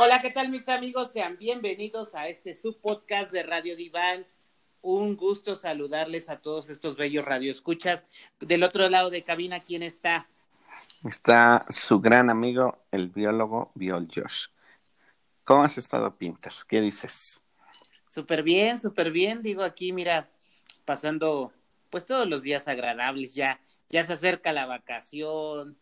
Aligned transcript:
Hola, 0.00 0.20
¿qué 0.20 0.30
tal 0.30 0.48
mis 0.48 0.68
amigos? 0.68 1.10
Sean 1.10 1.36
bienvenidos 1.38 2.14
a 2.14 2.28
este 2.28 2.54
subpodcast 2.54 3.32
de 3.32 3.42
Radio 3.42 3.74
Diván. 3.74 4.24
Un 4.80 5.16
gusto 5.16 5.56
saludarles 5.56 6.28
a 6.28 6.40
todos 6.40 6.70
estos 6.70 6.96
bellos 6.96 7.24
radioescuchas. 7.24 8.04
Del 8.38 8.62
otro 8.62 8.88
lado 8.88 9.10
de 9.10 9.24
cabina, 9.24 9.58
¿quién 9.58 9.82
está? 9.82 10.28
Está 11.04 11.66
su 11.68 11.98
gran 11.98 12.30
amigo, 12.30 12.78
el 12.92 13.08
biólogo 13.08 13.72
Biol 13.74 14.06
Josh. 14.14 14.46
¿Cómo 15.42 15.64
has 15.64 15.76
estado, 15.78 16.16
Pinter? 16.16 16.52
¿Qué 16.68 16.80
dices? 16.80 17.42
Súper 18.08 18.44
bien, 18.44 18.78
súper 18.78 19.10
bien. 19.10 19.42
Digo 19.42 19.64
aquí, 19.64 19.92
mira, 19.92 20.30
pasando 20.84 21.52
pues 21.90 22.04
todos 22.04 22.28
los 22.28 22.42
días 22.42 22.68
agradables 22.68 23.34
ya. 23.34 23.58
Ya 23.88 24.06
se 24.06 24.12
acerca 24.12 24.52
la 24.52 24.66
vacación, 24.66 25.76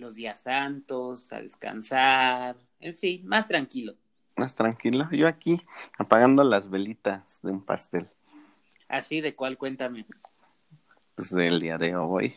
los 0.00 0.14
días 0.14 0.42
santos, 0.42 1.32
a 1.32 1.40
descansar, 1.40 2.56
en 2.80 2.96
fin, 2.96 3.26
más 3.26 3.46
tranquilo. 3.46 3.94
Más 4.36 4.54
tranquilo. 4.54 5.08
Yo 5.12 5.28
aquí 5.28 5.60
apagando 5.98 6.42
las 6.42 6.70
velitas 6.70 7.40
de 7.42 7.52
un 7.52 7.64
pastel. 7.64 8.08
Así, 8.88 9.20
¿de 9.20 9.36
cuál? 9.36 9.58
Cuéntame. 9.58 10.06
Pues 11.14 11.30
del 11.30 11.60
día 11.60 11.78
de 11.78 11.94
hoy. 11.94 12.34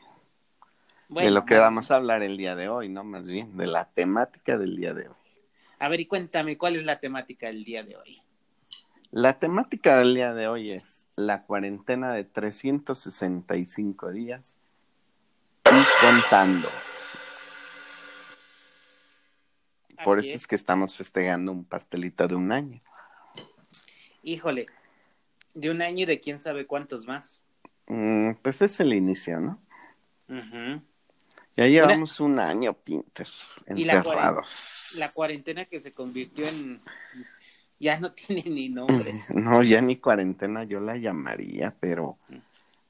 de 1.09 1.31
lo 1.31 1.45
que 1.45 1.55
vamos 1.55 1.89
a 1.89 1.95
hablar 1.95 2.22
el 2.22 2.38
día 2.38 2.55
de 2.55 2.67
hoy, 2.67 2.89
¿no? 2.89 3.03
Más 3.03 3.30
bien, 3.30 3.55
de 3.58 3.67
la 3.67 3.86
temática 3.86 4.58
del 4.58 4.75
día 4.75 4.94
de 4.94 5.08
hoy. 5.08 5.16
A 5.80 5.89
ver, 5.89 6.02
y 6.02 6.06
cuéntame, 6.06 6.58
¿cuál 6.58 6.75
es 6.75 6.84
la 6.84 7.00
temática 7.00 7.47
del 7.47 7.64
día 7.64 7.84
de 7.84 7.95
hoy? 7.95 8.22
La 9.11 9.38
temática 9.39 9.97
del 10.00 10.16
día 10.16 10.34
de 10.34 10.47
hoy 10.47 10.72
es 10.72 11.06
la 11.16 11.44
cuarentena 11.44 12.14
de 12.14 12.23
365 12.23 14.11
días 14.11 14.58
y 15.66 16.06
contando. 16.06 16.67
Por 20.04 20.20
eso 20.20 20.36
es. 20.36 20.48
que 20.48 20.56
estamos 20.56 20.96
festejando 20.96 21.52
un 21.52 21.66
pastelito 21.66 22.28
de 22.28 22.36
un 22.36 22.52
año. 22.52 22.82
Híjole, 24.23 24.68
de 25.54 25.70
un 25.70 25.82
año 25.82 26.04
y 26.04 26.06
de 26.06 26.20
quién 26.20 26.40
sabe 26.40 26.66
cuántos 26.66 27.06
más. 27.08 27.42
Mm, 27.88 28.34
pues 28.42 28.62
es 28.62 28.80
el 28.80 28.94
inicio, 28.94 29.40
¿no? 29.40 29.59
Ya 31.56 31.68
llevamos 31.68 32.20
un 32.20 32.40
año, 32.40 32.74
Pintos, 32.74 33.62
encerrados. 33.68 34.94
Y 34.96 35.00
la, 35.00 35.12
cuarentena 35.12 35.66
que 35.66 35.80
se 35.80 35.92
convirtió 35.92 36.46
en... 36.48 36.80
Ya 37.80 38.00
no 38.00 38.12
tiene 38.14 38.44
ni 38.46 38.70
nombre. 38.70 39.14
No, 39.30 39.62
ya 39.62 39.81
ni 39.81 39.98
cuarentena 39.98 40.64
yo 40.64 40.80
la 40.80 40.96
llamaría, 40.98 41.76
pero 41.80 42.18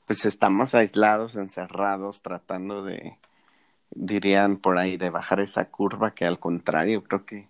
pues 0.06 0.25
estamos 0.25 0.75
aislados, 0.75 1.36
encerrados, 1.36 2.22
tratando 2.22 2.84
de, 2.84 3.17
dirían 3.95 4.58
por 4.58 4.77
ahí, 4.77 4.97
de 4.97 5.09
bajar 5.09 5.39
esa 5.39 5.66
curva 5.66 6.13
que 6.13 6.25
al 6.25 6.39
contrario 6.39 7.03
creo 7.03 7.25
que 7.25 7.47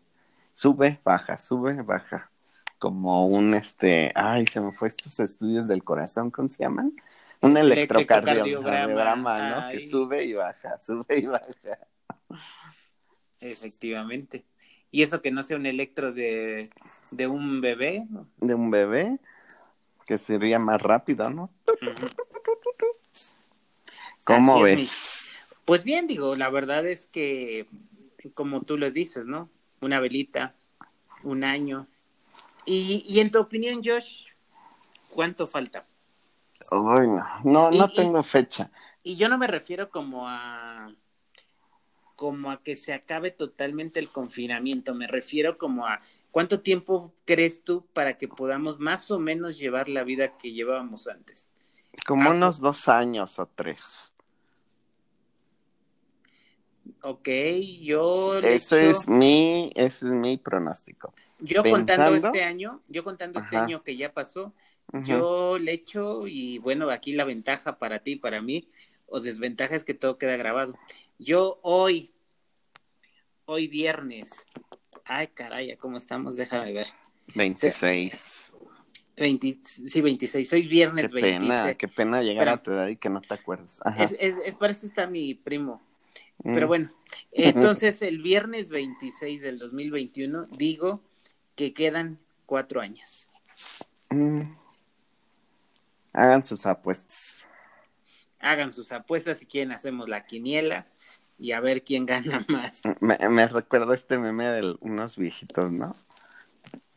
sube, 0.54 1.00
baja, 1.04 1.38
sube, 1.38 1.82
baja. 1.82 2.30
Como 2.80 3.28
un, 3.28 3.54
este, 3.54 4.12
ay, 4.14 4.46
se 4.46 4.60
me 4.60 4.74
fue 4.74 4.90
estos 4.90 5.20
estudios 5.20 5.68
del 5.68 5.84
corazón, 5.84 6.32
¿cómo 6.32 6.50
se 6.50 6.64
llaman? 6.64 6.94
Un 7.40 7.56
electrocardiograma, 7.58 9.50
¿no? 9.50 9.72
Que 9.72 9.88
sube 9.88 10.24
y 10.26 10.34
baja, 10.34 10.78
sube 10.80 11.18
y 11.18 11.26
baja. 11.26 11.48
Efectivamente. 13.40 14.46
¿Y 14.92 15.02
eso 15.02 15.22
que 15.22 15.32
no 15.32 15.44
sea 15.44 15.58
un 15.58 15.66
electro 15.66 16.12
de, 16.12 16.70
de 17.12 17.28
un 17.28 17.62
bebé? 17.62 18.06
De 18.38 18.54
un 18.54 18.70
bebé, 18.70 19.18
que 20.06 20.18
sería 20.18 20.60
más 20.60 20.82
rápido, 20.82 21.30
¿no? 21.30 21.50
¿Cómo 24.24 24.62
ves? 24.62 25.13
Pues 25.66 25.84
bien, 25.84 26.08
digo, 26.08 26.36
la 26.36 26.50
verdad 26.50 26.86
es 26.86 27.06
que, 27.06 27.68
como 28.34 28.62
tú 28.62 28.78
lo 28.78 28.92
dices, 28.92 29.26
¿no? 29.26 29.50
Una 29.82 30.00
velita, 30.00 30.56
un 31.24 31.44
año. 31.44 31.88
Y, 32.66 33.04
y 33.08 33.20
en 33.20 33.32
tu 33.32 33.40
opinión, 33.40 33.82
Josh, 33.84 34.26
¿cuánto 35.10 35.48
falta? 35.48 35.86
Bueno, 36.72 37.26
no, 37.44 37.72
no 37.72 37.90
tengo 37.90 38.24
fecha. 38.24 38.72
Y 39.04 39.16
yo 39.16 39.28
no 39.28 39.38
me 39.38 39.48
refiero 39.48 39.90
como 39.90 40.28
a 40.28 40.88
como 42.16 42.52
a 42.52 42.62
que 42.62 42.76
se 42.76 42.94
acabe 42.94 43.32
totalmente 43.32 44.00
el 44.00 44.08
confinamiento, 44.08 44.94
me 44.94 45.08
refiero 45.08 45.58
como 45.58 45.88
a 45.88 46.00
cuánto 46.32 46.62
tiempo 46.62 47.14
crees 47.26 47.64
tú 47.64 47.86
para 47.92 48.18
que 48.18 48.28
podamos 48.28 48.80
más 48.80 49.12
o 49.12 49.20
menos 49.20 49.58
llevar 49.58 49.90
la 49.90 50.04
vida 50.04 50.38
que 50.38 50.54
llevábamos 50.54 51.08
antes. 51.08 51.52
Como 52.08 52.30
unos 52.30 52.62
dos 52.62 52.88
años 52.88 53.40
o 53.40 53.46
tres. 53.46 54.13
Ok, 57.02 57.30
yo... 57.82 58.40
Eso 58.40 58.76
es 58.78 59.08
mi, 59.08 59.72
ese 59.76 60.06
es 60.06 60.12
mi 60.12 60.38
pronóstico. 60.38 61.14
Yo 61.40 61.64
contando 61.64 62.16
este 62.16 62.44
año, 62.44 62.82
yo 62.88 63.04
contando 63.04 63.40
este 63.40 63.58
año 63.58 63.84
que 63.84 63.98
ya 63.98 64.14
pasó, 64.14 64.54
yo 64.92 65.58
le 65.60 65.74
echo 65.74 66.28
y 66.28 66.60
bueno, 66.60 66.90
aquí 66.90 67.14
la 67.14 67.26
ventaja 67.26 67.78
para 67.78 68.00
ti 68.00 68.12
y 68.12 68.16
para 68.16 68.42
mí, 68.42 68.70
o 69.08 69.20
desventaja 69.20 69.76
es 69.76 69.84
que 69.84 69.94
todo 69.94 70.18
queda 70.18 70.38
grabado. 70.38 70.78
Yo 71.20 71.60
hoy, 71.64 72.14
hoy 73.46 73.68
viernes, 73.68 74.46
ay 75.06 75.28
caray, 75.28 75.76
¿cómo 75.78 75.98
estamos? 75.98 76.36
Déjame 76.36 76.72
ver. 76.72 76.88
26. 77.36 78.56
20, 79.18 79.58
sí, 79.64 80.02
26. 80.02 80.54
Hoy 80.54 80.68
viernes 80.68 81.12
qué 81.12 81.20
Pena, 81.22 81.74
qué 81.76 81.88
pena 81.88 82.22
llegar 82.22 82.50
a 82.50 82.58
tu 82.58 82.72
edad 82.72 82.88
y 82.88 82.96
que 82.96 83.10
no 83.10 83.22
te 83.22 83.34
acuerdes. 83.34 83.80
Es, 83.98 84.16
es, 84.20 84.36
es, 84.46 84.56
para 84.56 84.72
eso 84.72 84.86
está 84.86 85.08
mi 85.08 85.34
primo. 85.34 85.82
Pero 86.44 86.66
mm. 86.66 86.70
bueno, 86.70 86.90
entonces 87.32 88.02
el 88.02 88.22
viernes 88.22 88.70
26 88.70 89.42
del 89.42 89.60
2021 89.60 90.48
digo 90.58 91.02
que 91.56 91.74
quedan 91.74 92.20
cuatro 92.46 92.82
años. 92.82 93.30
Mm. 94.10 94.42
Hagan 96.14 96.46
sus 96.46 96.66
apuestas. 96.66 97.38
Hagan 98.40 98.72
sus 98.72 98.92
apuestas 98.92 99.40
si 99.40 99.46
quieren 99.46 99.72
hacemos 99.72 100.10
la 100.10 100.26
quiniela 100.26 100.86
y 101.40 101.54
a 101.54 101.60
ver 101.60 101.84
quién 101.84 102.06
gana 102.06 102.46
más. 102.50 102.82
Me, 103.00 103.18
me 103.30 103.48
recuerdo 103.48 103.94
este 103.94 104.18
meme 104.18 104.48
de 104.48 104.76
unos 104.82 105.18
viejitos, 105.18 105.72
¿no? 105.72 105.96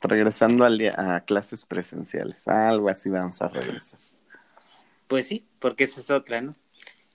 Regresando 0.02 0.64
al 0.64 0.78
día, 0.78 0.94
a 0.96 1.20
clases 1.22 1.64
presenciales. 1.64 2.46
Algo 2.48 2.88
así 2.88 3.08
vamos 3.08 3.40
a 3.40 3.48
regresar. 3.48 3.98
Pues 5.08 5.26
sí, 5.26 5.46
porque 5.58 5.84
esa 5.84 6.00
es 6.00 6.10
otra, 6.10 6.40
¿no? 6.40 6.54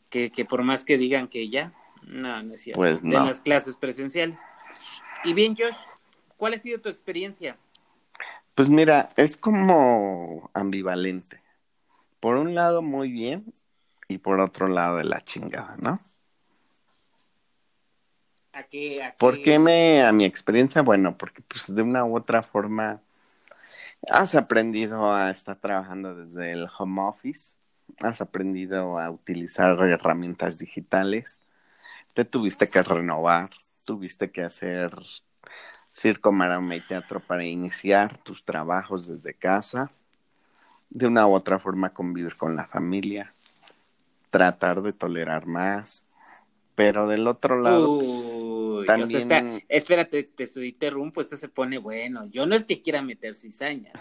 Que, 0.09 0.31
que 0.31 0.45
por 0.45 0.63
más 0.63 0.83
que 0.83 0.97
digan 0.97 1.27
que 1.27 1.47
ya, 1.49 1.73
no, 2.03 2.44
no 2.44 2.53
es 2.53 2.62
cierto. 2.62 2.81
Pues 2.81 3.01
De 3.01 3.09
las 3.09 3.41
clases 3.41 3.75
presenciales. 3.75 4.41
Y 5.23 5.34
bien, 5.34 5.56
Josh, 5.56 5.75
¿cuál 6.38 6.53
ha 6.53 6.57
sido 6.57 6.79
tu 6.79 6.89
experiencia? 6.89 7.57
Pues 8.56 8.69
mira, 8.69 9.09
es 9.16 9.38
como 9.38 10.50
ambivalente. 10.53 11.41
Por 12.19 12.35
un 12.35 12.53
lado, 12.53 12.81
muy 12.81 13.11
bien, 13.11 13.53
y 14.07 14.17
por 14.17 14.40
otro 14.40 14.67
lado, 14.67 14.97
de 14.97 15.06
la 15.06 15.22
chingada, 15.22 15.75
¿no? 15.79 16.00
¿A 18.53 18.63
qué, 18.63 19.01
a 19.01 19.16
¿Por 19.16 19.41
qué 19.41 19.57
me, 19.57 20.03
a 20.03 20.11
mi 20.11 20.25
experiencia? 20.25 20.81
Bueno, 20.81 21.17
porque 21.17 21.41
pues 21.41 21.73
de 21.73 21.81
una 21.81 22.03
u 22.03 22.17
otra 22.17 22.44
forma 22.44 23.00
has 24.09 24.35
aprendido 24.35 25.13
a 25.13 25.31
estar 25.31 25.56
trabajando 25.56 26.16
desde 26.16 26.51
el 26.51 26.67
home 26.78 27.01
office, 27.01 27.57
has 28.00 28.19
aprendido 28.22 29.00
a 29.00 29.09
utilizar 29.09 29.79
herramientas 29.79 30.59
digitales, 30.59 31.41
te 32.13 32.25
tuviste 32.25 32.69
que 32.69 32.81
renovar, 32.81 33.49
tuviste 33.85 34.31
que 34.31 34.43
hacer 34.43 34.96
circo, 35.90 36.31
maroma 36.31 36.75
y 36.75 36.81
teatro 36.81 37.19
para 37.19 37.43
iniciar 37.43 38.17
tus 38.17 38.46
trabajos 38.46 39.08
desde 39.08 39.34
casa, 39.34 39.91
de 40.90 41.08
una 41.08 41.28
u 41.28 41.34
otra 41.34 41.59
forma 41.59 41.93
convivir 41.93 42.35
con 42.37 42.55
la 42.55 42.66
familia, 42.66 43.34
tratar 44.29 44.81
de 44.81 44.93
tolerar 44.93 45.46
más, 45.46 46.05
pero 46.75 47.08
del 47.08 47.28
otro 47.28 47.61
lado, 47.61 47.99
pues, 47.99 48.87
también... 48.87 49.63
espérate, 49.67 50.23
te 50.23 50.66
interrumpo, 50.66 51.22
esto 51.22 51.37
se 51.37 51.49
pone 51.49 51.78
bueno. 51.78 52.25
Yo 52.29 52.46
no 52.46 52.55
es 52.55 52.63
que 52.63 52.81
quiera 52.81 53.02
meter 53.02 53.35
cizaña, 53.35 53.91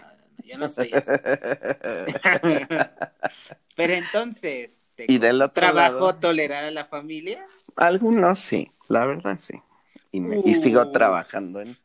yo 0.45 0.57
no 0.57 0.69
soy 0.69 0.91
eso. 0.93 1.13
pero 3.77 3.95
entonces, 3.95 4.90
y 5.09 5.19
del 5.19 5.43
otro 5.43 5.61
trabajo 5.61 6.15
tolerar 6.17 6.65
a 6.65 6.71
la 6.71 6.85
familia? 6.85 7.45
Algunos 7.77 8.39
sí, 8.39 8.71
la 8.89 9.07
verdad 9.07 9.39
sí. 9.39 9.61
Y, 10.13 10.51
y 10.51 10.55
sigo 10.55 10.91
trabajando 10.91 11.61
en... 11.61 11.77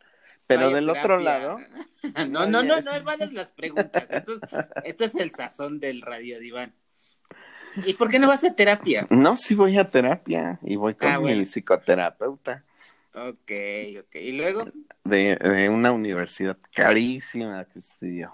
Pero 0.47 0.69
del 0.69 0.89
otro 0.89 1.19
lado... 1.19 1.57
no, 2.29 2.45
no, 2.45 2.61
no, 2.61 2.63
no, 2.63 2.81
no 2.81 3.25
las 3.31 3.51
preguntas. 3.51 4.05
Esto 4.09 4.33
es, 4.33 4.41
esto 4.83 5.05
es 5.05 5.15
el 5.15 5.31
sazón 5.31 5.79
del 5.79 6.01
radio 6.01 6.39
diván. 6.39 6.73
¿Y 7.85 7.93
por 7.93 8.09
qué 8.09 8.19
no 8.19 8.27
vas 8.27 8.43
a 8.43 8.53
terapia? 8.53 9.07
No, 9.09 9.35
sí 9.35 9.55
voy 9.55 9.77
a 9.77 9.85
terapia 9.85 10.59
y 10.63 10.75
voy 10.75 10.93
con 10.95 11.09
ah, 11.09 11.19
mi 11.19 11.45
psicoterapeuta. 11.45 12.63
Ok, 13.13 13.51
ok. 13.99 14.15
¿Y 14.15 14.33
luego? 14.33 14.65
De, 15.03 15.35
de 15.35 15.69
una 15.69 15.91
universidad 15.91 16.57
carísima 16.73 17.65
que 17.65 17.79
estudió. 17.79 18.33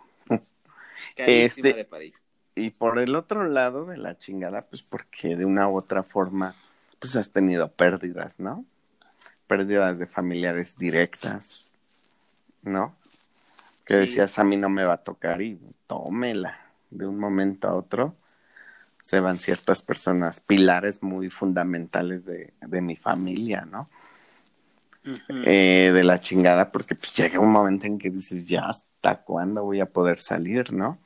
Carísima 1.15 1.69
este, 1.69 1.73
de 1.73 1.85
París. 1.85 2.23
Y 2.55 2.71
por 2.71 2.99
el 2.99 3.15
otro 3.15 3.47
lado 3.47 3.85
de 3.85 3.97
la 3.97 4.17
chingada, 4.17 4.61
pues 4.61 4.81
porque 4.83 5.35
de 5.35 5.45
una 5.45 5.67
u 5.67 5.77
otra 5.77 6.03
forma, 6.03 6.55
pues 6.99 7.15
has 7.15 7.31
tenido 7.31 7.71
pérdidas, 7.71 8.39
¿no? 8.39 8.65
Pérdidas 9.47 9.99
de 9.99 10.07
familiares 10.07 10.77
directas, 10.77 11.65
¿no? 12.61 12.95
Que 13.85 13.95
decías, 13.95 14.37
a 14.37 14.43
mí 14.43 14.57
no 14.57 14.69
me 14.69 14.83
va 14.83 14.93
a 14.93 15.03
tocar 15.03 15.41
y 15.41 15.59
tómela 15.87 16.59
de 16.89 17.07
un 17.07 17.17
momento 17.17 17.67
a 17.67 17.75
otro. 17.75 18.15
Se 19.01 19.19
van 19.19 19.37
ciertas 19.37 19.81
personas, 19.81 20.39
pilares 20.39 21.01
muy 21.01 21.29
fundamentales 21.29 22.25
de, 22.25 22.53
de 22.61 22.81
mi 22.81 22.95
familia, 22.95 23.65
¿no? 23.65 23.89
Eh, 25.03 25.91
de 25.91 26.03
la 26.03 26.19
chingada, 26.19 26.71
porque 26.71 26.93
pues 26.93 27.13
llega 27.15 27.39
un 27.39 27.51
momento 27.51 27.87
en 27.87 27.97
que 27.97 28.11
dices, 28.11 28.45
ya 28.45 28.65
hasta 28.65 29.15
cuándo 29.23 29.63
voy 29.63 29.79
a 29.79 29.87
poder 29.87 30.19
salir, 30.19 30.71
¿no? 30.71 30.99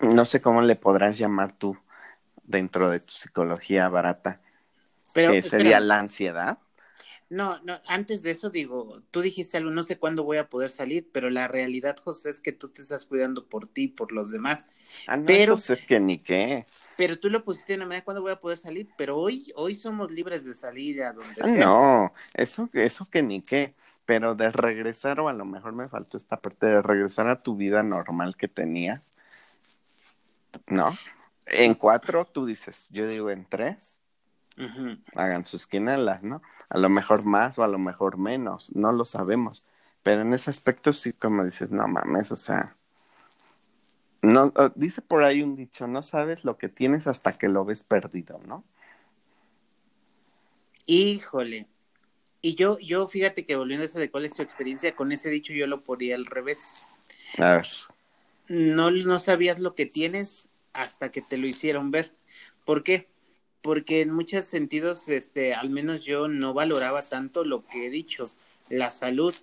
No 0.00 0.24
sé 0.24 0.40
cómo 0.40 0.62
le 0.62 0.76
podrás 0.76 1.18
llamar 1.18 1.52
tú 1.52 1.76
dentro 2.42 2.90
de 2.90 3.00
tu 3.00 3.12
psicología 3.12 3.88
barata. 3.88 4.40
Pero, 5.14 5.40
sería 5.42 5.80
la 5.80 5.98
ansiedad. 5.98 6.58
No, 7.30 7.60
no, 7.62 7.78
antes 7.86 8.24
de 8.24 8.32
eso 8.32 8.50
digo, 8.50 9.02
tú 9.12 9.22
dijiste 9.22 9.56
algo, 9.56 9.70
no 9.70 9.84
sé 9.84 9.98
cuándo 9.98 10.24
voy 10.24 10.38
a 10.38 10.48
poder 10.48 10.68
salir, 10.68 11.08
pero 11.12 11.30
la 11.30 11.46
realidad, 11.46 11.96
José, 12.02 12.28
es 12.28 12.40
que 12.40 12.50
tú 12.50 12.68
te 12.68 12.82
estás 12.82 13.04
cuidando 13.04 13.46
por 13.46 13.68
ti, 13.68 13.86
por 13.86 14.10
los 14.10 14.32
demás. 14.32 14.66
Ah, 15.06 15.16
no, 15.16 15.26
pero, 15.26 15.54
eso 15.54 15.62
sé 15.62 15.86
que 15.86 16.00
ni 16.00 16.18
qué. 16.18 16.66
Pero 16.96 17.16
tú 17.16 17.30
lo 17.30 17.44
pusiste 17.44 17.74
de 17.74 17.76
una 17.76 17.86
manera, 17.86 18.04
¿cuándo 18.04 18.20
voy 18.20 18.32
a 18.32 18.40
poder 18.40 18.58
salir? 18.58 18.88
Pero 18.98 19.16
hoy, 19.16 19.52
hoy 19.54 19.76
somos 19.76 20.10
libres 20.10 20.44
de 20.44 20.54
salir 20.54 21.04
a 21.04 21.12
donde 21.12 21.40
ah, 21.40 21.44
sea. 21.44 21.56
No, 21.56 22.12
eso, 22.34 22.68
eso 22.72 23.08
que 23.08 23.22
ni 23.22 23.42
qué. 23.42 23.74
Pero 24.06 24.34
de 24.34 24.50
regresar, 24.50 25.20
o 25.20 25.28
a 25.28 25.32
lo 25.32 25.44
mejor 25.44 25.72
me 25.72 25.86
faltó 25.86 26.16
esta 26.16 26.36
parte, 26.36 26.66
de 26.66 26.82
regresar 26.82 27.28
a 27.28 27.38
tu 27.38 27.54
vida 27.54 27.84
normal 27.84 28.36
que 28.36 28.48
tenías, 28.48 29.14
¿no? 30.66 30.96
En 31.46 31.74
cuatro, 31.74 32.24
tú 32.24 32.46
dices, 32.46 32.88
yo 32.90 33.08
digo 33.08 33.30
en 33.30 33.44
tres 33.44 34.00
hagan 35.14 35.44
sus 35.44 35.66
quinelas, 35.66 36.22
¿no? 36.22 36.42
A 36.68 36.78
lo 36.78 36.88
mejor 36.88 37.24
más 37.24 37.58
o 37.58 37.64
a 37.64 37.68
lo 37.68 37.78
mejor 37.78 38.18
menos, 38.18 38.74
no 38.74 38.92
lo 38.92 39.04
sabemos. 39.04 39.66
Pero 40.02 40.22
en 40.22 40.32
ese 40.32 40.50
aspecto 40.50 40.92
sí, 40.92 41.12
como 41.12 41.44
dices, 41.44 41.70
no 41.70 41.86
mames, 41.86 42.32
o 42.32 42.36
sea, 42.36 42.76
no, 44.22 44.52
dice 44.74 45.02
por 45.02 45.24
ahí 45.24 45.42
un 45.42 45.56
dicho, 45.56 45.86
no 45.86 46.02
sabes 46.02 46.44
lo 46.44 46.58
que 46.58 46.68
tienes 46.68 47.06
hasta 47.06 47.36
que 47.36 47.48
lo 47.48 47.64
ves 47.64 47.84
perdido, 47.84 48.40
¿no? 48.46 48.64
Híjole. 50.86 51.66
Y 52.42 52.54
yo, 52.54 52.78
yo 52.78 53.06
fíjate 53.06 53.44
que 53.44 53.56
volviendo 53.56 53.82
a 53.82 53.86
eso 53.86 53.98
de 53.98 54.10
cuál 54.10 54.24
es 54.24 54.34
tu 54.34 54.42
experiencia, 54.42 54.96
con 54.96 55.12
ese 55.12 55.28
dicho 55.28 55.52
yo 55.52 55.66
lo 55.66 55.80
ponía 55.82 56.16
al 56.16 56.26
revés. 56.26 57.06
A 57.38 57.56
ver. 57.56 57.66
No, 58.50 58.90
no 58.90 59.18
sabías 59.18 59.60
lo 59.60 59.74
que 59.74 59.86
tienes 59.86 60.50
hasta 60.72 61.10
que 61.10 61.22
te 61.22 61.38
lo 61.38 61.46
hicieron 61.46 61.90
ver. 61.90 62.12
¿Por 62.64 62.82
qué? 62.82 63.08
porque 63.62 64.00
en 64.00 64.10
muchos 64.10 64.46
sentidos, 64.46 65.08
este, 65.08 65.52
al 65.52 65.70
menos 65.70 66.04
yo 66.04 66.28
no 66.28 66.54
valoraba 66.54 67.02
tanto 67.02 67.44
lo 67.44 67.64
que 67.66 67.86
he 67.86 67.90
dicho, 67.90 68.30
la 68.68 68.90
salud, 68.90 69.34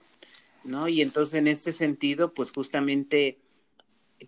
¿no? 0.63 0.87
Y 0.87 1.01
entonces 1.01 1.35
en 1.35 1.47
ese 1.47 1.73
sentido, 1.73 2.33
pues 2.33 2.51
justamente 2.51 3.37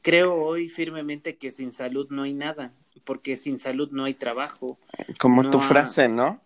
creo 0.02 0.36
hoy 0.36 0.70
firmemente 0.70 1.38
que 1.38 1.52
sin 1.52 1.72
salud 1.72 2.08
no 2.12 2.24
hay 2.24 2.34
nada, 2.34 2.74
porque 3.04 3.36
sin 3.38 3.58
salud 3.58 3.90
no 3.92 4.06
hay 4.06 4.14
trabajo. 4.14 4.78
Como 5.20 5.50
tu 5.50 5.60
frase, 5.60 6.08
¿no? 6.08 6.42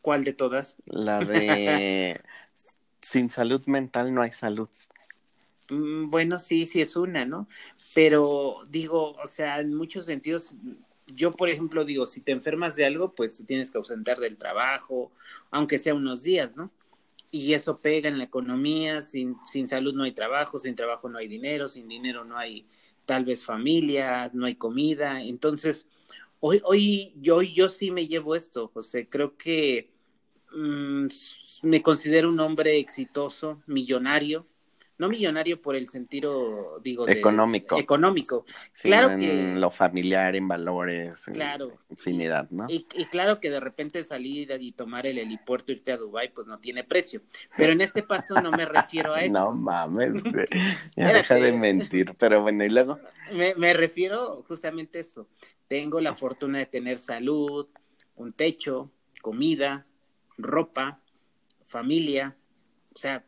¿Cuál 0.00 0.24
de 0.24 0.32
todas? 0.32 0.76
La 0.86 1.18
de 1.22 2.22
sin 3.02 3.28
salud 3.28 3.62
mental 3.66 4.14
no 4.14 4.22
hay 4.22 4.32
salud. 4.32 4.70
Mm, 5.70 6.10
bueno, 6.10 6.38
sí, 6.38 6.66
sí 6.66 6.80
es 6.80 6.96
una, 6.96 7.24
¿no? 7.24 7.48
Pero 7.94 8.56
digo, 8.68 9.12
o 9.12 9.26
sea, 9.26 9.60
en 9.60 9.74
muchos 9.74 10.06
sentidos 10.06 10.54
yo, 11.14 11.32
por 11.32 11.48
ejemplo, 11.48 11.84
digo, 11.84 12.06
si 12.06 12.20
te 12.20 12.32
enfermas 12.32 12.76
de 12.76 12.84
algo, 12.84 13.14
pues 13.14 13.44
tienes 13.46 13.70
que 13.70 13.78
ausentar 13.78 14.18
del 14.20 14.36
trabajo, 14.36 15.12
aunque 15.50 15.78
sea 15.78 15.94
unos 15.94 16.22
días, 16.22 16.56
¿no? 16.56 16.70
Y 17.32 17.54
eso 17.54 17.76
pega 17.76 18.08
en 18.08 18.18
la 18.18 18.24
economía, 18.24 19.02
sin, 19.02 19.36
sin 19.44 19.68
salud 19.68 19.94
no 19.94 20.04
hay 20.04 20.12
trabajo, 20.12 20.58
sin 20.58 20.74
trabajo 20.74 21.08
no 21.08 21.18
hay 21.18 21.28
dinero, 21.28 21.68
sin 21.68 21.88
dinero 21.88 22.24
no 22.24 22.36
hay 22.36 22.66
tal 23.06 23.24
vez 23.24 23.44
familia, 23.44 24.30
no 24.34 24.46
hay 24.46 24.56
comida. 24.56 25.22
Entonces, 25.22 25.86
hoy, 26.40 26.60
hoy 26.64 27.14
yo, 27.20 27.42
yo 27.42 27.68
sí 27.68 27.90
me 27.90 28.08
llevo 28.08 28.34
esto, 28.34 28.68
José. 28.68 29.08
Creo 29.08 29.36
que 29.36 29.92
mm, 30.52 31.06
me 31.62 31.82
considero 31.82 32.28
un 32.30 32.40
hombre 32.40 32.78
exitoso, 32.78 33.62
millonario, 33.66 34.46
no 35.00 35.08
millonario 35.08 35.62
por 35.62 35.76
el 35.76 35.86
sentido, 35.86 36.78
digo, 36.84 37.08
económico. 37.08 37.78
económico. 37.78 38.44
claro 38.82 39.10
en 39.12 39.58
lo 39.58 39.70
familiar, 39.70 40.36
en 40.36 40.46
valores, 40.46 41.24
claro. 41.32 41.78
infinidad, 41.88 42.50
¿no? 42.50 42.66
Y, 42.68 42.84
claro 43.06 43.40
que 43.40 43.48
de 43.48 43.60
repente 43.60 44.04
salir 44.04 44.50
y 44.60 44.72
tomar 44.72 45.06
el 45.06 45.16
helipuerto, 45.16 45.72
irte 45.72 45.92
a 45.92 45.96
Dubai, 45.96 46.32
pues 46.34 46.46
no 46.46 46.58
tiene 46.58 46.84
precio. 46.84 47.22
Pero 47.56 47.72
en 47.72 47.80
este 47.80 48.02
paso 48.02 48.34
no 48.42 48.50
me 48.50 48.66
refiero 48.66 49.14
a 49.14 49.20
eso. 49.22 49.32
no 49.32 49.52
mames, 49.52 50.22
ya 50.96 51.14
deja 51.14 51.34
de 51.36 51.52
mentir, 51.52 52.14
pero 52.18 52.42
bueno, 52.42 52.62
y 52.62 52.68
luego. 52.68 52.98
Me, 53.32 53.54
me 53.54 53.72
refiero 53.72 54.44
justamente 54.46 54.98
a 54.98 55.00
eso. 55.00 55.28
Tengo 55.66 55.98
la 56.02 56.12
fortuna 56.12 56.58
de 56.58 56.66
tener 56.66 56.98
salud, 56.98 57.68
un 58.16 58.34
techo, 58.34 58.92
comida, 59.22 59.86
ropa, 60.36 61.00
familia, 61.62 62.36
o 62.94 62.98
sea, 62.98 63.24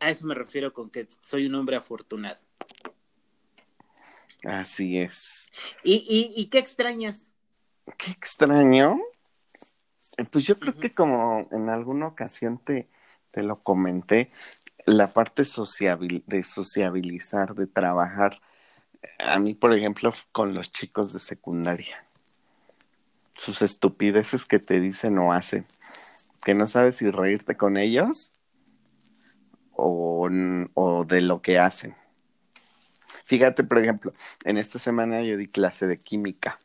a 0.00 0.10
eso 0.10 0.26
me 0.26 0.34
refiero 0.34 0.72
con 0.72 0.90
que 0.90 1.08
soy 1.20 1.46
un 1.46 1.54
hombre 1.54 1.76
afortunado. 1.76 2.40
Así 4.44 4.98
es. 4.98 5.30
¿Y, 5.82 6.32
y, 6.36 6.46
qué 6.46 6.58
extrañas? 6.58 7.30
¿Qué 7.96 8.10
extraño? 8.10 9.00
Eh, 10.18 10.24
pues 10.30 10.44
yo 10.44 10.56
creo 10.58 10.78
que 10.78 10.90
como 10.90 11.48
en 11.50 11.70
alguna 11.70 12.08
ocasión 12.08 12.58
te, 12.58 12.88
te 13.30 13.42
lo 13.42 13.62
comenté, 13.62 14.28
la 14.86 15.06
parte 15.06 15.44
de 15.44 16.42
sociabilizar, 16.42 17.54
de 17.54 17.66
trabajar, 17.66 18.40
a 19.18 19.38
mí, 19.38 19.54
por 19.54 19.72
ejemplo, 19.72 20.12
con 20.32 20.54
los 20.54 20.72
chicos 20.72 21.12
de 21.12 21.20
secundaria, 21.20 22.04
sus 23.34 23.62
estupideces 23.62 24.44
que 24.44 24.58
te 24.58 24.80
dicen 24.80 25.18
o 25.18 25.32
hacen, 25.32 25.66
que 26.44 26.54
no 26.54 26.66
sabes 26.66 26.96
si 26.96 27.10
reírte 27.10 27.56
con 27.56 27.78
ellos 27.78 28.32
o, 29.76 31.04
de 31.06 31.20
lo 31.20 31.42
que 31.42 31.58
hacen. 31.58 31.94
Fíjate, 33.24 33.64
por 33.64 33.78
ejemplo, 33.78 34.12
en 34.44 34.58
esta 34.58 34.78
semana 34.78 35.22
yo 35.22 35.36
di 35.36 35.48
clase 35.48 35.86
de 35.86 35.98
química. 35.98 36.60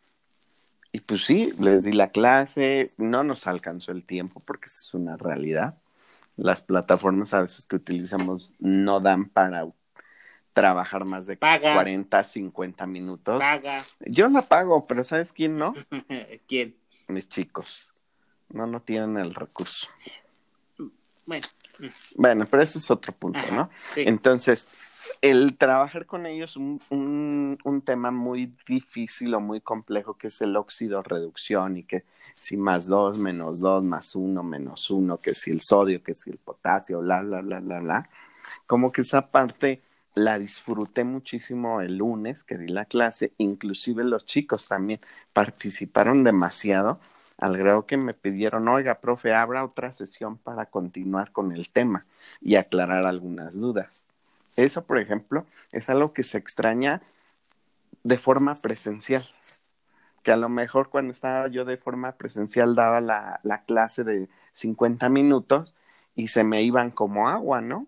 Y 0.92 1.02
pues 1.02 1.26
sí, 1.26 1.52
les 1.60 1.84
di 1.84 1.92
la 1.92 2.10
clase, 2.10 2.92
no 2.98 3.24
nos 3.24 3.48
alcanzó 3.48 3.92
el 3.92 4.04
tiempo 4.04 4.42
porque 4.46 4.66
es 4.66 4.94
una 4.94 5.18
realidad. 5.18 5.76
Las 6.36 6.62
plataformas 6.62 7.34
a 7.34 7.42
veces 7.42 7.66
que 7.66 7.76
utilizamos 7.76 8.54
no 8.60 9.00
dan 9.00 9.30
para 9.30 9.68
trabajar 10.54 11.06
más 11.06 11.28
de 11.28 11.38
40, 11.38 12.24
50 12.24 12.86
minutos. 12.88 13.40
Paga. 13.40 13.84
Yo 14.06 14.30
la 14.30 14.42
pago, 14.42 14.86
pero 14.88 15.04
¿sabes 15.04 15.32
quién 15.32 15.58
no? 15.58 15.74
¿Quién? 16.48 16.76
Mis 17.08 17.30
chicos. 17.30 17.90
No, 18.50 18.66
no 18.66 18.82
tienen 18.82 19.18
el 19.18 19.36
recurso. 19.36 19.88
Bueno. 21.26 21.48
Bueno, 22.16 22.46
pero 22.50 22.64
ese 22.64 22.80
es 22.80 22.92
otro 22.92 23.14
punto, 23.14 23.40
¿no? 23.52 23.70
Entonces, 23.96 24.68
el 25.22 25.58
trabajar 25.58 26.06
con 26.06 26.26
ellos 26.26 26.56
un, 26.56 26.80
un, 27.64 27.82
tema 27.82 28.12
muy 28.12 28.54
difícil 28.68 29.34
o 29.34 29.40
muy 29.40 29.62
complejo 29.62 30.16
que 30.16 30.28
es 30.28 30.42
el 30.42 30.56
óxido 30.56 31.02
reducción 31.02 31.78
y 31.78 31.84
que 31.84 32.04
si 32.34 32.58
más 32.58 32.88
dos, 32.88 33.18
menos 33.18 33.60
dos, 33.60 33.84
más 33.84 34.16
uno, 34.16 34.44
menos 34.44 34.90
uno, 34.90 35.18
que 35.18 35.34
si 35.34 35.52
el 35.52 35.62
sodio, 35.62 36.04
que 36.04 36.14
si 36.14 36.30
el 36.30 36.38
potasio, 36.38 37.00
bla, 37.02 37.22
bla, 37.22 37.42
bla, 37.42 37.60
bla, 37.60 37.80
bla. 37.80 38.06
Como 38.66 38.92
que 38.92 39.02
esa 39.02 39.30
parte 39.30 39.82
la 40.16 40.40
disfruté 40.40 41.04
muchísimo 41.04 41.82
el 41.82 41.98
lunes 41.98 42.44
que 42.44 42.58
di 42.58 42.68
la 42.68 42.86
clase, 42.86 43.34
inclusive 43.38 44.04
los 44.04 44.26
chicos 44.26 44.68
también 44.68 45.00
participaron 45.34 46.24
demasiado 46.24 47.00
al 47.40 47.58
grado 47.58 47.86
que 47.86 47.98
me 47.98 48.14
pidieron, 48.14 48.68
oiga, 48.68 49.00
profe, 49.00 49.34
abra 49.34 49.64
otra 49.64 49.94
sesión 49.94 50.38
para 50.38 50.66
continuar 50.66 51.32
con 51.32 51.52
el 51.52 51.70
tema 51.70 52.06
y 52.42 52.56
aclarar 52.56 53.06
algunas 53.06 53.60
dudas. 53.60 54.08
Eso, 54.58 54.84
por 54.84 55.00
ejemplo, 55.00 55.46
es 55.72 55.90
algo 55.90 56.14
que 56.14 56.24
se 56.24 56.38
extraña 56.38 57.02
de 58.04 58.18
forma 58.18 58.56
presencial, 58.56 59.28
que 60.24 60.32
a 60.32 60.38
lo 60.38 60.50
mejor 60.50 60.90
cuando 60.90 61.12
estaba 61.12 61.48
yo 61.48 61.66
de 61.66 61.78
forma 61.78 62.14
presencial 62.14 62.76
daba 62.76 63.00
la, 63.00 63.40
la 63.44 63.64
clase 63.64 64.04
de 64.04 64.28
50 64.54 65.08
minutos 65.10 65.76
y 66.16 66.28
se 66.28 66.44
me 66.44 66.62
iban 66.64 66.92
como 66.92 67.30
agua, 67.30 67.62
¿no? 67.62 67.88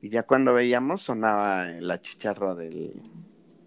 Y 0.00 0.10
ya 0.10 0.22
cuando 0.24 0.54
veíamos 0.54 1.02
sonaba 1.02 1.64
la 1.64 2.00
chicharra 2.00 2.54
del, 2.54 3.00